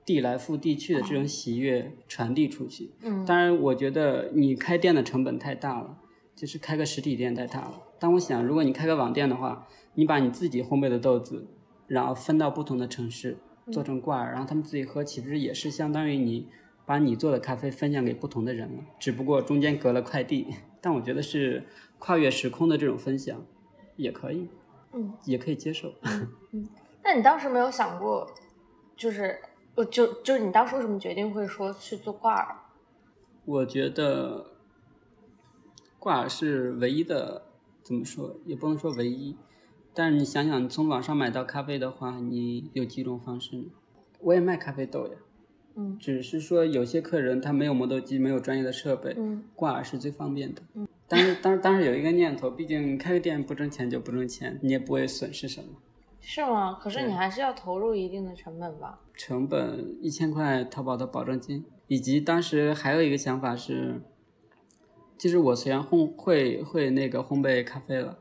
[0.05, 2.91] 地来复地去的这种喜悦传递出去。
[3.01, 5.97] 嗯当然，我觉得你开店的成本太大了，
[6.35, 7.81] 就是开个实体店太大了。
[7.99, 11.47] 但我想，如果你开个网店的话，你把你自己烘焙的豆子，
[11.87, 13.37] 然后分到不同的城市，
[13.71, 16.47] 做成挂耳，然后他们自己喝，岂不是也是相当于你
[16.85, 18.83] 把你做的咖啡分享给不同的人了？
[18.99, 20.47] 只不过中间隔了快递，
[20.81, 21.63] 但我觉得是
[21.97, 23.43] 跨越时空的这种分享，
[23.95, 24.49] 也可以，
[24.93, 25.93] 嗯，也可以接受。
[26.51, 26.67] 嗯
[27.03, 28.27] 那你当时没有想过，
[28.95, 29.39] 就是
[29.75, 32.55] 我就就是你当时为什么决定会说去做挂耳？
[33.45, 34.51] 我觉得
[35.99, 37.43] 挂耳是唯一的，
[37.83, 39.35] 怎么说也不能说唯一，
[39.93, 43.65] 但是你想想，你从网上买到咖啡的话，你有几种方式呢？
[44.21, 45.13] 我也卖咖啡豆呀，
[45.75, 50.61] 嗯只是说有些客人他没有磨豆机，没有专业的设备，嗯挂耳是最方便的。
[51.07, 55.69] 但是当当时有一个念头，毕竟开个店不挣钱就不挣钱，你也不会损失什么。
[56.27, 56.73] 是吗？
[56.81, 58.99] 可是你还是要投入一定的成本吧？
[59.13, 64.01] 成本一千块淘宝的保证金，以及当时还有一个想法是，
[65.15, 68.17] 就是我虽然烘会会那个烘焙咖啡了，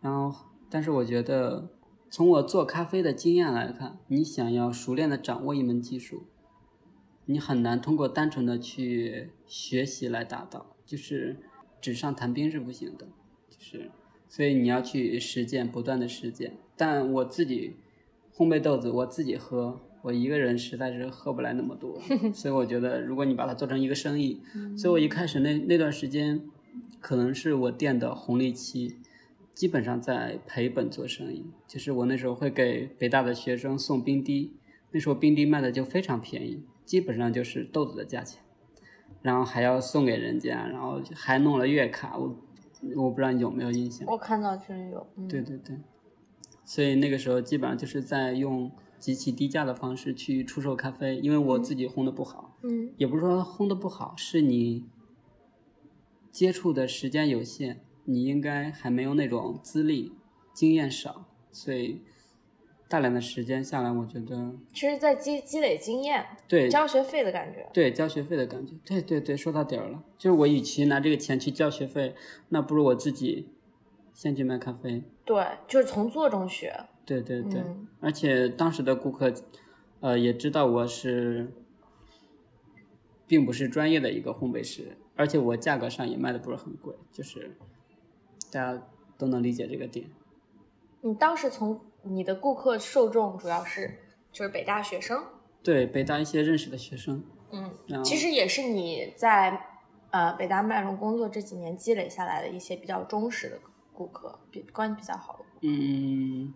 [0.00, 1.70] 然后但是我觉得
[2.10, 6.26] 从我做咖啡的经验来看，你想要熟练的掌握一门技术，
[7.26, 11.38] 你很难通过单纯的去学习来达到，就是
[11.80, 13.06] 纸上谈兵是不行的，
[13.48, 13.92] 就是
[14.28, 16.58] 所以你要去实践，不断的实践。
[16.76, 17.76] 但我自己
[18.34, 22.00] 烘焙豆子，我自己喝，我一个人实在是喝不来那么多，
[22.34, 24.40] 所以我觉得如果你把它做成一个生意，
[24.76, 26.42] 所以我一开始那那段时间，
[27.00, 28.96] 可能是我店的红利期，
[29.54, 31.46] 基本上在赔本做生意。
[31.66, 34.52] 就是我那时候会给北大的学生送冰滴，
[34.90, 38.42] 那时候冰滴卖的就非常便宜，基本上就是豆子的价钱，
[39.22, 42.36] 然后还要送给人家，然后还弄了月卡，我
[42.96, 44.06] 我不知道你有没有印象。
[44.10, 45.76] 我看到群里有，嗯、对对对，
[46.64, 52.90] 所以那个时候基本上就是在用极其低价的方式去出售咖啡，因为我自己烘的不好，嗯。
[52.96, 54.84] 也不是说烘的不好，是你
[56.30, 60.12] 接触的时间有限，你应该还没有那种资历，
[60.54, 62.00] 经验少，所以
[62.88, 67.68] 大量的时间下来，我觉得其实在积积累经验，对交学费的感觉。
[67.72, 72.14] 对交学费的感觉，对对对，说到点儿了，就是我与其拿这个钱去交学费，
[72.48, 73.48] 那不如我自己
[74.14, 75.02] 先去卖咖啡。
[75.26, 76.74] 对，就是从做中学。
[77.04, 79.30] 对对对，嗯而且当时的顾客，
[80.00, 81.52] 呃，也知道我是，
[83.26, 87.58] 并不是专业的一个烘焙师，而且我价格上也卖的不是很贵，就是
[88.50, 88.86] 大家
[89.18, 90.06] 都能理解这个点。
[91.02, 93.98] 你当时从你的顾客受众主要是
[94.32, 95.22] 就是北大学生，
[95.62, 99.60] 对北大一些认识的学生，嗯，其实也是你在
[100.10, 103.58] 呃北大麦隆工作这几年积累下来的一些比较忠实的
[103.94, 105.44] 顾客，比关系比较好的。
[105.62, 106.52] 嗯，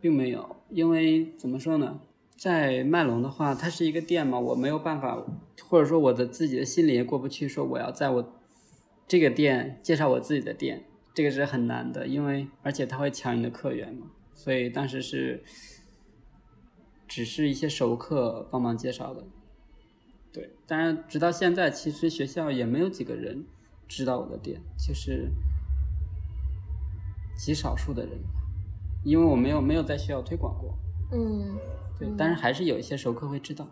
[0.00, 2.00] 并没有，因为怎么说呢，
[2.36, 5.24] 在麦龙的话，它是一个店嘛，我没有办法，
[5.68, 8.32] 或者说我的自己的心里也过不去，说我要在我
[9.08, 15.42] 这个店介绍我自己的店，这个是很难的，因为而且他会抢你的客源嘛，所以当时是
[17.08, 19.24] 只是一些熟客帮忙介绍的，
[20.32, 23.44] 对，当然直到现在，其实学校也没有几个人
[23.86, 25.28] 知道我的店，就是
[27.34, 28.28] 极少数的人吧。
[29.04, 30.78] 因为我没有没有在学校推广过，
[31.10, 31.58] 嗯，
[31.98, 33.66] 对，嗯但是还是有一些熟客会知道。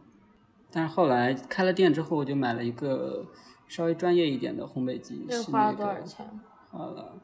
[0.73, 3.25] 但是后来开了店之后，我就买了一个
[3.69, 6.27] 稍微专业一点的烘焙机，是多少个钱？
[6.71, 7.21] 花了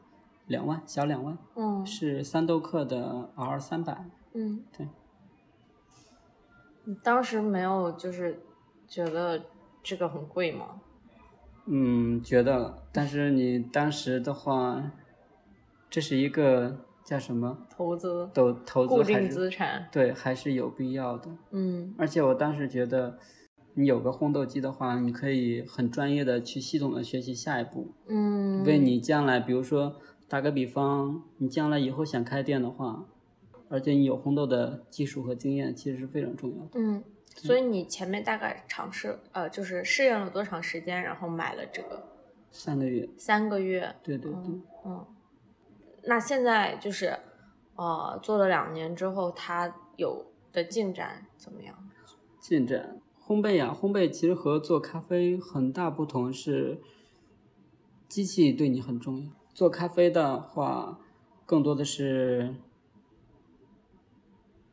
[0.47, 4.05] 两万，小两万，嗯是三豆客的 R 三百。
[4.33, 4.87] 嗯，对。
[6.85, 8.41] 你当时没有就是
[8.87, 9.41] 觉得
[9.83, 10.81] 这个很贵吗？
[11.65, 14.81] 嗯，觉得了，但是你当时的话，
[15.89, 21.29] 这是一个叫什么投资投投固定资还是资产，对，还是有必要的。
[21.51, 23.17] 嗯而且我当时觉得，
[23.75, 29.95] 你有个烘豆机的话，你可以很专业的去系统的学习下一步，嗯，为你将来，比如说
[30.27, 33.05] 打个比方，你将来以后想开店的话，
[33.69, 36.71] 而且你有烘豆的技术和经验，其实是非常重要的。
[36.73, 37.03] 嗯，
[37.35, 42.03] 所以你前面大概尝试呃就是适应了多长时间，然后买了这个
[42.51, 45.05] 三个月，三个月，对对对，嗯嗯，
[46.07, 47.19] 那现在就是
[47.75, 51.75] 呃做了两年之后，它有的进展怎么样？
[52.39, 56.79] 进展烘焙呀、烘焙其实和做咖啡很大不同是，
[58.07, 59.31] 机器对你很重要。
[59.53, 60.99] 做咖啡的话，
[61.45, 62.55] 更多的是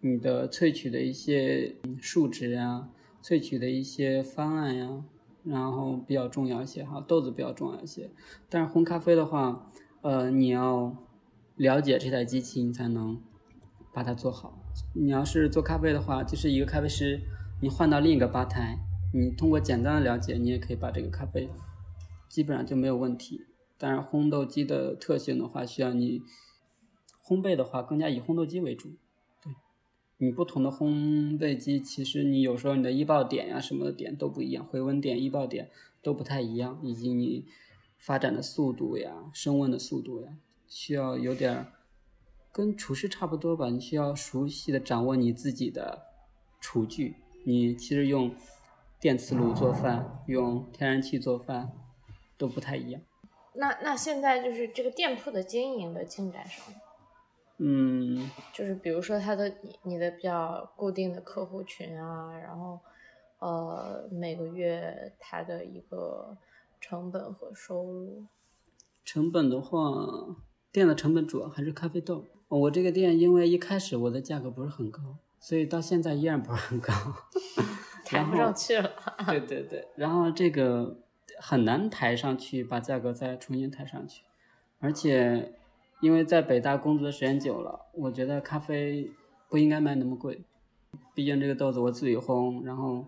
[0.00, 2.88] 你的萃取的一些数值呀，
[3.22, 5.02] 萃取的一些方案呀，
[5.42, 8.08] 然后比较重要一些哈，豆子比较重要一些。
[8.48, 9.68] 但是烘咖啡的话，
[10.02, 10.94] 呃，你要
[11.56, 13.22] 了解这台机器，你才能
[13.92, 14.58] 把它做好。
[14.94, 17.20] 你要是做咖啡的话，就是一个咖啡师，
[17.62, 18.78] 你换到另一个吧台，
[19.12, 21.48] 你通过简单的了解，你也可以把这个咖啡
[22.28, 23.46] 基本上就没有问题。
[23.78, 26.22] 当然，烘豆机的特性的话，需要你
[27.24, 28.88] 烘焙的话更加以烘豆机为主。
[29.40, 29.52] 对，
[30.18, 35.70] 你不同的烘焙机，其实你有时候你的易爆点呀、什么的点都不一样，回温点、易爆点
[36.02, 37.46] 都不太一样，以及你
[37.96, 40.36] 发展的速度呀、升温的速度呀，
[40.66, 41.66] 需要有点儿
[42.52, 46.06] 跟厨师差不多吧，你需要熟悉的掌握你自己的
[46.60, 47.16] 厨具。
[47.44, 48.34] 你其实用
[48.98, 51.72] 电磁炉做饭，用天然气做饭
[52.38, 53.02] 都不太一样。
[53.54, 56.74] 那那现在就是这个店铺的经营的进展上，
[57.58, 62.80] 嗯，就是比如说他的你你的比较固定的客户群啊，然后
[63.38, 66.36] 呃每个月他的一个
[66.80, 68.24] 成本和收入，
[69.04, 69.78] 成本的话，
[70.74, 72.24] 店的成本主要还是咖啡豆。
[72.48, 75.00] 我这个店因为一开始我的价格不是很高，
[75.38, 76.92] 所以到现在依然不是很高。
[78.04, 78.90] 抬不上去了。
[79.24, 80.98] 对对对，然后这个
[81.38, 84.24] 很难抬上去，把价格再重新抬上去。
[84.80, 85.54] 而且，
[86.00, 89.12] 因为在北大工作的时间久了，我觉得咖啡
[89.48, 90.42] 不应该卖那么贵。
[91.14, 93.06] 毕竟这个豆子我自己烘，然后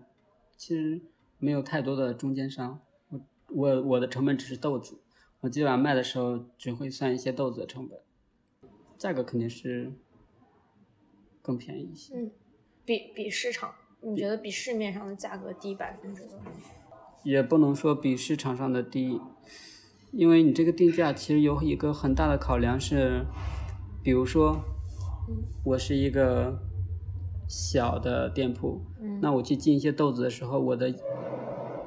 [0.55, 1.01] 其实
[1.37, 5.01] 没有太多的中间商，我我我的成本只是豆子，
[5.41, 7.99] 我基本上卖的时候只会算一些豆子的成本，
[8.97, 9.93] 价格肯定是
[11.41, 12.15] 更便宜一些。
[12.15, 12.31] 嗯，
[12.83, 16.45] 比比市场，你觉得比市面上的价格低百分之多少？
[17.23, 19.19] 也不能说比市场上的低，
[20.11, 23.25] 因为你这个定价其实有一个很大的考量是，
[24.01, 24.63] 比如说，
[25.65, 26.57] 我是一个
[27.47, 30.93] 小的店铺，嗯，那我去进一些豆子的时候，我的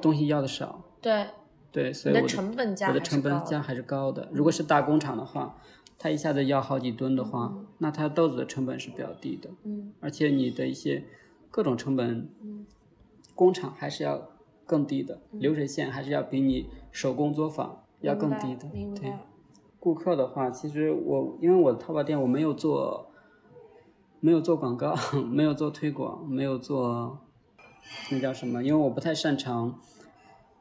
[0.01, 1.27] 东西要的少，对，
[1.71, 4.29] 对，所以我你的成本价我的还是高的成本价还是高的。
[4.31, 5.55] 如果是大工厂的话，
[5.97, 11.05] 它一下子要好几吨的话，嗯那它豆子的成本是比较低的，嗯而且你的一些
[11.49, 12.65] 各种成本嗯
[13.35, 14.29] 工厂还是要
[14.65, 18.67] 更低的，嗯流水线还是要比你手工作坊要更低的。
[18.99, 19.13] 对
[19.79, 23.11] 顾客的话，其实我因为我的淘宝店我没有做，
[24.19, 24.93] 没有做广告，
[25.31, 27.19] 没有做推广，没有做
[28.11, 28.63] 那叫什么？
[28.63, 29.79] 因为我不太擅长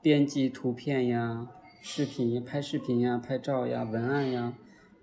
[0.02, 1.48] 编辑图片呀、
[1.82, 4.54] 视频、拍视频呀、拍照呀、文案呀，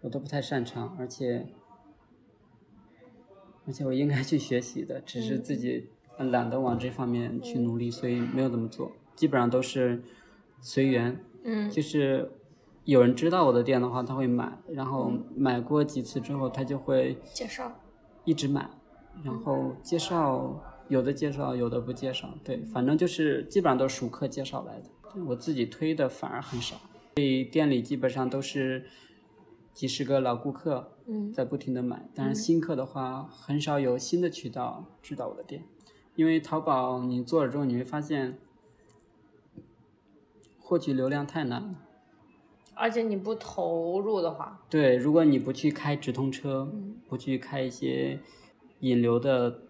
[0.01, 1.47] 我都不太擅长，而且
[3.67, 10.01] 而且我应该去学习的，只是自己懒得往这方面去努力，所以没有怎么做，基本上都是
[10.61, 11.19] 随缘。
[11.43, 11.69] 嗯。
[11.69, 12.31] 就是
[12.85, 15.25] 有人知道我的店的话，他会买，然后嗯。
[15.35, 17.79] 买过几次之后，他就会介绍，
[18.23, 18.69] 一直买，
[19.23, 20.59] 然后介绍
[20.89, 26.77] 有的介绍，有的不介绍，对，反正就是基本上都是熟客介绍来的，我自己推的反而很少，
[27.15, 28.85] 所以店里基本上都是
[29.73, 35.63] 几十个老顾客嗯在不停的买，但是新客的话很少有新的渠道知道我的店，
[36.15, 38.37] 因为淘宝你做了之后你会发现
[40.59, 41.75] 获取流量太难了。
[42.79, 48.19] 而且你不投入的话，对，如果你不去开直通车，嗯不去开一些
[48.81, 49.63] 引流的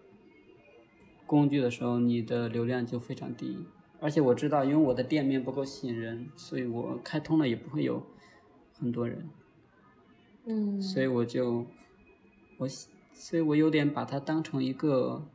[1.28, 3.58] 工具的时候，你的流量就非常低。
[4.00, 8.02] 而且我知道，因为我的店面不够吸引人，所以我开通了也不会有
[8.72, 9.28] 很多人，
[10.46, 10.80] 嗯。
[10.80, 11.66] 所以我就
[12.58, 15.26] 我喜所以我有点把它当成一个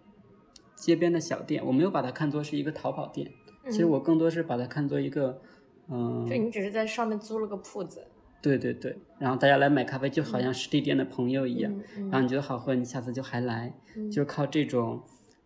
[0.76, 3.30] 街边的小店，我没有把它看作是一个淘宝店，
[3.66, 5.42] 其实嗯我更多是把它看作一个
[5.90, 6.26] 嗯。
[6.26, 8.08] 就你只是在上面租了个铺子，
[8.42, 12.10] 对对对，然后大家来买咖啡就好像实体店的朋友一样，嗯嗯。
[12.10, 14.10] 然后你觉得好喝，你下次就还来，嗯。
[14.10, 15.04] 就是靠这种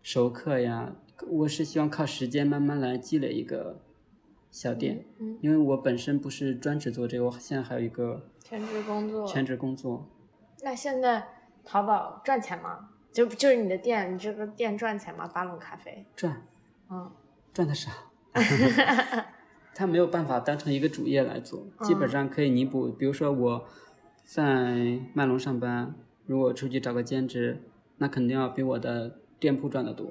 [0.08, 0.94] 熟客呀。
[1.28, 3.78] 我是希望靠时间慢慢来积累一个
[4.50, 10.08] 小店，嗯，因为我本身不是专职做这个，我现在还有一个全职工作，全职工作。
[10.62, 11.28] 那现在
[11.62, 12.88] 淘宝赚钱吗？
[13.12, 15.28] 就就是你的店，你这个店赚钱吗？
[15.28, 16.42] 巴龙咖啡，赚
[16.88, 17.12] 嗯
[17.52, 17.90] 赚的少，
[19.74, 22.90] 他没有办法当成一个主业来做，基本上可以弥补。
[22.92, 23.66] 比如说我
[24.24, 25.94] 在麦龙上班，
[26.24, 27.60] 如果出去找个兼职，
[27.98, 30.08] 那肯定要比我的店铺赚的多。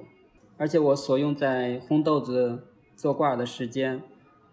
[0.56, 2.64] 而且我所用在烘豆子、
[2.96, 4.02] 做挂耳的时间，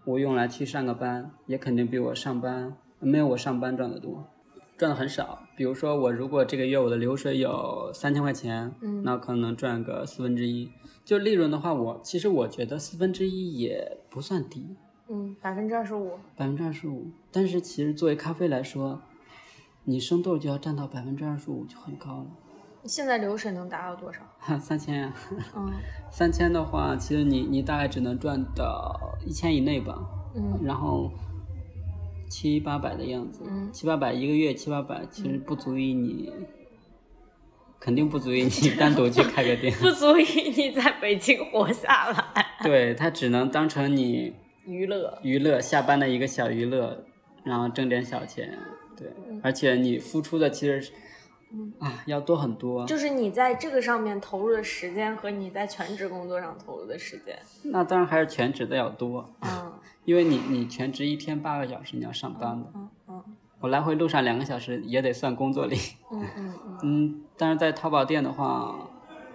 [0.06, 4.26] 我用来去上个班，也肯定比我上班没有我上班赚的多，
[4.78, 5.40] 赚的很少。
[5.58, 10.70] 比如说我如果这个月我的流水有三千块钱，嗯那可能赚个四分之一。
[11.04, 14.76] 就利润的话，我其实我觉得四分之一也不算低，
[15.08, 17.12] 嗯，百分之二十五，百分之二十五。
[17.32, 19.02] 但是其实作为咖啡来说，
[19.84, 22.26] 你生豆就要占到百分之二十五就很高了。
[22.88, 24.20] 现在流水能达到多少？
[24.40, 25.14] 哈， 三千呀，
[25.56, 25.72] 嗯
[26.12, 29.98] 三千的话，其实你你大概只能赚到一千以内吧，
[30.36, 31.12] 嗯然后
[32.30, 36.32] 七八百的样子，嗯七八百一个月七八百，其实不足以你，
[37.80, 39.74] 肯定不足以你 单独去开个店。
[39.78, 42.46] 不足以你在北京活下来。
[42.64, 44.34] 对，它只能当成你
[44.66, 47.04] 娱乐，娱乐下班的一个小娱乐，
[47.44, 48.58] 然后挣点小钱。
[48.98, 49.12] 对，
[49.44, 50.92] 而且你付出的其实
[51.56, 52.86] 是啊要多很多。
[52.86, 57.38] 就是你在这个上面投入的时间和你在全职工作上投入的时间。
[57.64, 59.74] 那当然还是全职的要多，嗯
[60.06, 63.24] 因为你你全职一天八个小时你要上班的，嗯嗯
[63.62, 65.76] 我来回路上两个小时也得算工作里。
[66.12, 68.88] 嗯嗯嗯 嗯，但是在淘宝店的话，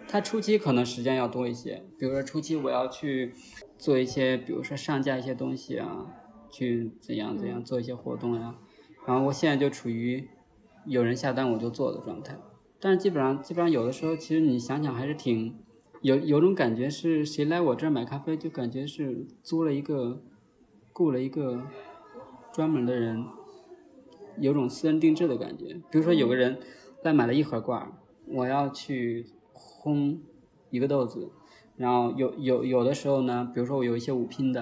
[0.07, 1.83] 它初期可能时间要多一些。
[1.99, 3.35] 比如说初期我要去
[3.79, 6.07] 做一些，比如说上架一些东西啊，
[6.49, 8.55] 去怎样怎样做一些活动呀、
[9.07, 10.29] 然后我现在就处于
[10.87, 12.37] 有人下单我就做的状态。
[12.81, 15.55] 但是基本上基本上有的时候，其实你想想还是挺
[16.01, 20.23] 有有种感觉是谁来我这儿买咖啡，就感觉是租了一个
[20.93, 21.63] 雇了一个
[22.53, 23.25] 专门的人，
[24.39, 25.75] 有种私人定制的感觉。
[25.91, 26.59] 比如说有个人
[27.03, 27.93] 来买了一盒挂耳，
[28.27, 30.19] 我要去烘
[30.71, 31.31] 一个豆子，
[31.77, 34.61] 然后有有有的时候呢，比如说我有一些五拼的，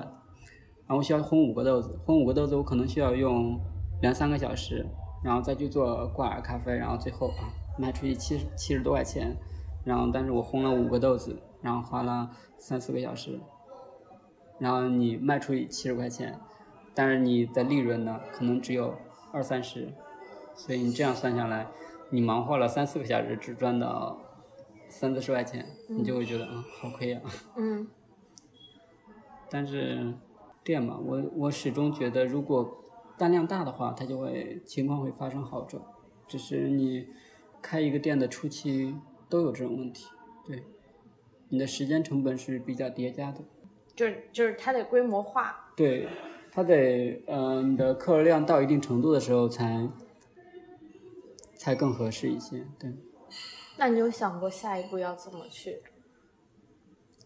[0.87, 3.61] 然后我需要烘五个豆子，烘五个豆子我可能需要用
[4.03, 4.87] 两三个小时，
[5.23, 9.37] 然后再去做挂耳咖啡，然后最后啊卖出去七十七十多块钱，
[9.85, 13.41] 然后但是我烘了五个豆子，然后花了三四个小时，
[14.59, 16.39] 然后你卖出去七十块钱，
[16.95, 18.95] 但是你的利润呢可能只有
[19.33, 19.93] 二三十，
[20.55, 21.66] 所以你这样算下来，
[22.11, 24.19] 你忙活了三四个小时只赚到
[24.89, 27.21] 三四十块钱，你就会觉得啊、好亏呀、
[27.57, 27.87] 嗯。
[29.51, 30.12] 但是
[30.62, 32.85] 店嘛，我我始终觉得，如果
[33.19, 35.83] 单量大的话，它就会情况会发生好转。
[36.27, 37.09] 只是你
[37.61, 38.95] 开一个店的初期
[39.29, 40.07] 都有这种问题，
[40.47, 40.62] 对，
[41.49, 43.41] 你的时间成本是比较叠加的。
[43.97, 45.73] 就是就是它得规模化。
[45.77, 46.09] 对，
[46.53, 49.89] 它得呃，你的客流量到一定程度的时候才
[51.57, 52.64] 才更合适一些。
[52.79, 52.93] 对，
[53.77, 55.83] 那你有想过下一步要怎么去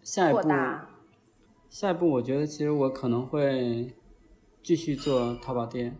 [0.02, 0.40] 下一步？
[1.68, 3.94] 下一步我觉得其实我可能会
[4.62, 5.98] 继续做淘宝店，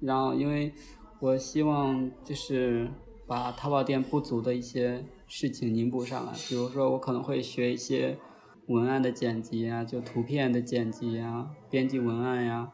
[0.00, 0.72] 然后因为
[1.18, 2.90] 我希望就是
[3.26, 8.18] 把淘宝店不足的一些事情弥补上来，比如说我可能会学一些
[8.66, 12.72] 文案的剪辑啊，就图片的剪辑啊，编辑文案呀，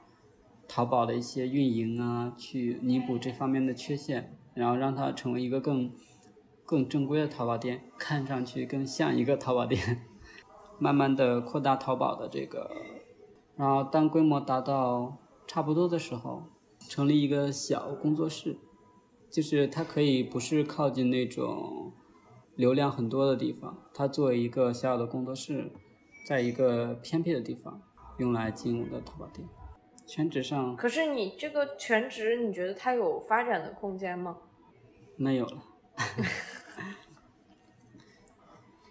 [0.66, 5.93] 淘宝的一些运营啊，去弥补这方面的缺陷，然后让它成为一个更
[6.64, 10.05] 更正规的淘宝店，看上去更像一个淘宝店，
[10.80, 12.70] 慢慢的扩大淘宝的这个，
[13.57, 15.16] 然后当规模达到
[15.49, 16.44] 差不多的时候。
[16.88, 18.57] 成立一个小工作室，
[19.28, 21.92] 就是它可以不是靠近那种
[22.55, 25.70] 流量很多的地方，它作为一个小小的工作室，
[26.24, 27.82] 在一个偏僻的地方
[28.18, 29.46] 用来经营我的淘宝店。
[30.07, 34.38] 全职上，可是你这个全职，你觉得它有发展的空间吗？
[35.16, 35.62] 没有了，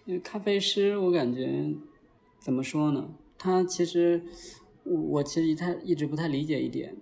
[0.05, 1.73] 因为咖啡师，我感觉
[2.37, 3.09] 怎么说呢？
[3.39, 4.23] 他其实
[4.89, 6.95] 我其实一太一直不太理解一点。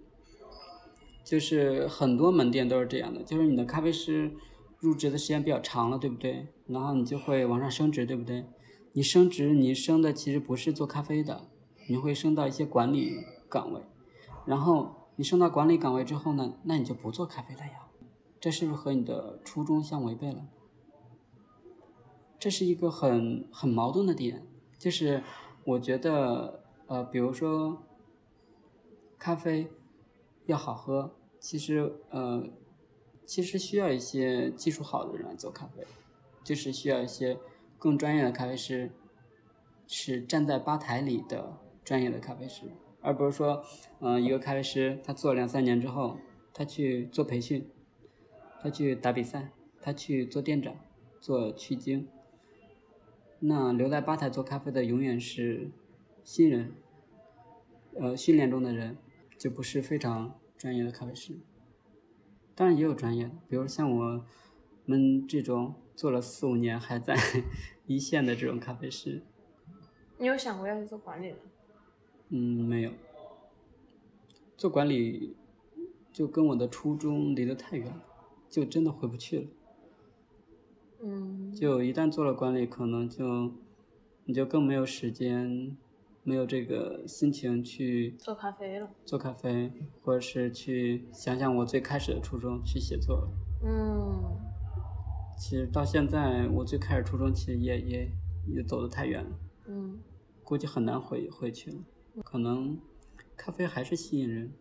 [1.23, 4.31] 就是很多门店都是这样的，就是你的咖啡师
[4.79, 6.49] 入职的时间比较长了，对不对？
[6.67, 8.45] 然后你就会往上升职，对不对？
[8.93, 11.49] 你升职，你升的其实不是做咖啡的，
[11.89, 13.17] 你会升到一些管理
[13.49, 13.81] 岗位。
[14.45, 17.87] 然后你升到管理岗位之后呢，那你就不做咖啡了呀？
[18.39, 20.45] 这是不是和你的初衷相违背了？
[22.37, 24.45] 这是一个很很矛盾的点，
[24.77, 25.23] 就是
[25.63, 27.83] 我觉得，呃，比如说
[29.17, 29.69] 咖啡。
[30.47, 32.47] 要好喝，其实呃，
[33.25, 35.83] 其实需要一些技术好的人来做咖啡，
[36.43, 37.39] 就是需要一些
[37.79, 38.91] 更专业的咖啡师，
[39.87, 42.67] 是站在吧台里的专业的咖啡师，
[43.01, 43.63] 而不是说，
[44.01, 46.19] 嗯，一个咖啡师他做了两三年之后，
[46.53, 47.67] 他去做培训，
[48.61, 49.49] 他去打比赛，
[49.81, 50.75] 他去做店长，
[51.19, 52.07] 做取经，
[53.39, 55.71] 那留在吧台做咖啡的永远是
[56.25, 56.73] 新人，
[57.93, 58.97] 呃，训练中的人。
[59.37, 61.37] 就不是非常专业的咖啡师，
[62.55, 64.25] 当然也有专业的，比如像我
[64.85, 67.17] 们这种做了四五年还在
[67.85, 69.21] 一线的这种咖啡师。
[70.17, 71.37] 你有想过要去做管理吗？
[72.29, 72.91] 嗯，没有。
[74.55, 75.35] 做管理
[76.13, 78.05] 就跟我的初衷离得太远了，
[78.49, 79.47] 就真的回不去了。
[81.01, 81.51] 嗯。
[81.51, 83.51] 就一旦做了管理，可能就
[84.23, 85.75] 你就更没有时间。
[86.27, 89.71] 没有这个心情去做咖啡了，做咖啡，
[90.01, 93.29] 或者是去想想我最开始的初衷去写作了。
[93.63, 94.35] 嗯，
[95.37, 98.11] 其实到现在，我最开始初衷其实也也
[98.47, 99.29] 也走得太远了。
[99.67, 99.99] 嗯，
[100.43, 101.77] 估计很难回回去了。
[102.23, 102.79] 可能
[103.37, 104.51] 咖啡还是吸引人。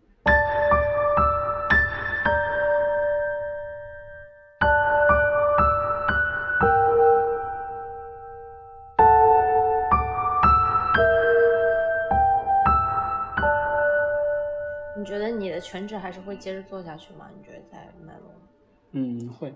[15.99, 17.31] 还是会接着做下去吗？
[17.37, 18.31] 你觉得在麦龙？
[18.93, 19.55] 嗯，会。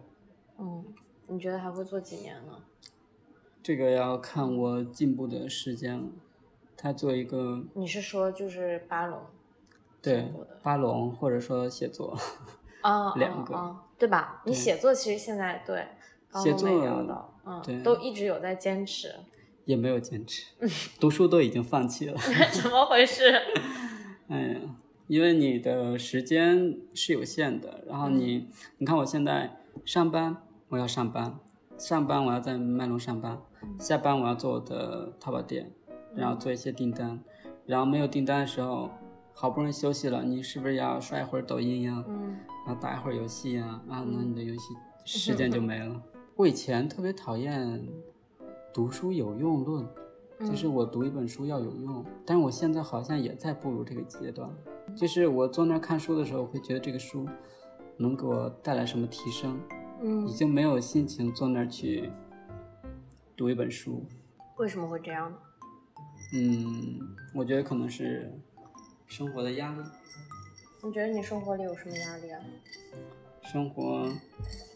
[0.59, 0.85] 嗯，
[1.27, 2.53] 你觉得还会做几年呢？
[3.63, 6.09] 这个要看我进步的时间了。
[6.77, 9.21] 他做一个，你是说就是巴龙？
[10.01, 10.33] 对，
[10.63, 12.17] 巴龙或者说写作。
[12.83, 14.43] 啊， 两个，对吧？
[14.47, 15.87] 你写作其实现在对，
[16.43, 16.69] 写作
[17.45, 19.15] 嗯，都一直有在坚持。
[19.65, 20.47] 也没有坚持，
[20.99, 22.17] 读书都已经放弃了。
[22.53, 23.35] 怎么回事？
[24.29, 24.61] 哎呀。
[25.09, 28.47] 因为你的时间是有限的，然后你，
[28.77, 30.37] 你看我现在上班，
[30.69, 31.39] 我要上班，
[31.79, 33.41] 上班我要在麦龙上班，
[33.79, 35.73] 下班我要做我的淘宝店，
[36.15, 37.19] 然后做一些订单，
[37.65, 38.91] 然后没有订单的时候，
[39.33, 42.05] 好不容易休息了，你是不是要刷一会儿抖音呀？
[42.07, 42.37] 嗯，
[42.67, 43.81] 然后打一会儿游戏呀？
[43.89, 44.75] 啊，那你的游戏
[45.07, 46.03] 时间就没了。
[46.37, 47.89] 我以前特别讨厌
[48.75, 49.89] 读书有用论，
[50.41, 54.49] 就是我读一本书要有用，但是我现在好像也在步入这个阶段。
[54.97, 57.27] 就是我坐那儿看书的时候，会觉得这个书
[57.97, 59.61] 能给我带来什么提升，
[60.01, 62.11] 嗯，已经没有心情坐那儿去
[63.37, 64.05] 读一本书。
[64.57, 65.37] 为什么会这样呢？
[66.35, 67.01] 嗯，
[67.35, 68.33] 我觉得可能是
[69.07, 69.83] 生活的压力。
[70.85, 72.41] 你觉得你生活里有什么压力啊？
[73.43, 74.09] 生活，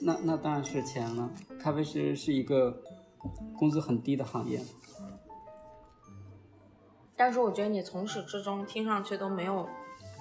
[0.01, 1.31] 那那当然是钱了。
[1.61, 2.83] 咖啡师是一个
[3.57, 4.61] 工资很低的行业。
[7.25, 9.69] 但是我觉得你从始至终听上去都没有。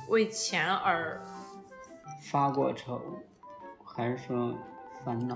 [0.08, 1.20] 为钱而
[2.22, 3.02] 发过愁，
[3.84, 4.54] 还是说
[5.04, 5.36] 烦恼？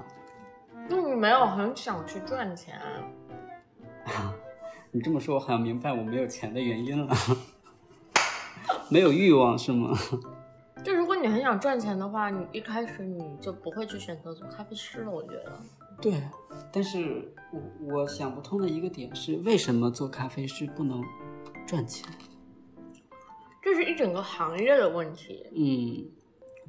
[0.88, 2.80] 那你没有很想去赚钱？
[4.92, 7.12] 你这么说，我好像明白我没有钱的原因了。
[8.92, 9.98] 没有欲望是吗？
[10.86, 15.10] 就如果你很想赚钱的话，你一开始你就不会去选择做咖啡师了。
[15.10, 15.52] 我觉得。
[16.00, 16.22] 对，
[16.72, 21.04] 但是我我想不通的一个点是，为什么做咖啡师不能
[21.66, 22.08] 赚钱？
[23.62, 25.44] 这是是一整个行业的问题。
[25.56, 26.06] 嗯，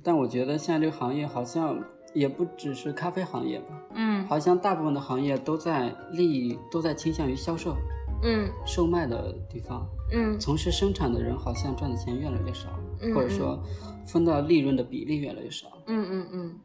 [0.03, 1.79] 但我觉得现在这个行业好像
[2.15, 7.77] 也不只是咖啡行业吧，嗯好像大部分的行业都在利益都在倾向于销售、
[8.23, 12.71] 嗯售卖的地方，嗯从事生产的人好像赚的钱越来越少，
[13.03, 13.63] 嗯或者说
[14.07, 15.69] 分到利润的比例越来越少。
[15.87, 16.61] 嗯嗯嗯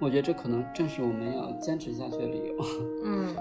[0.00, 2.56] 我觉得这可能正是我们要坚持下去的理由。
[3.04, 3.34] 嗯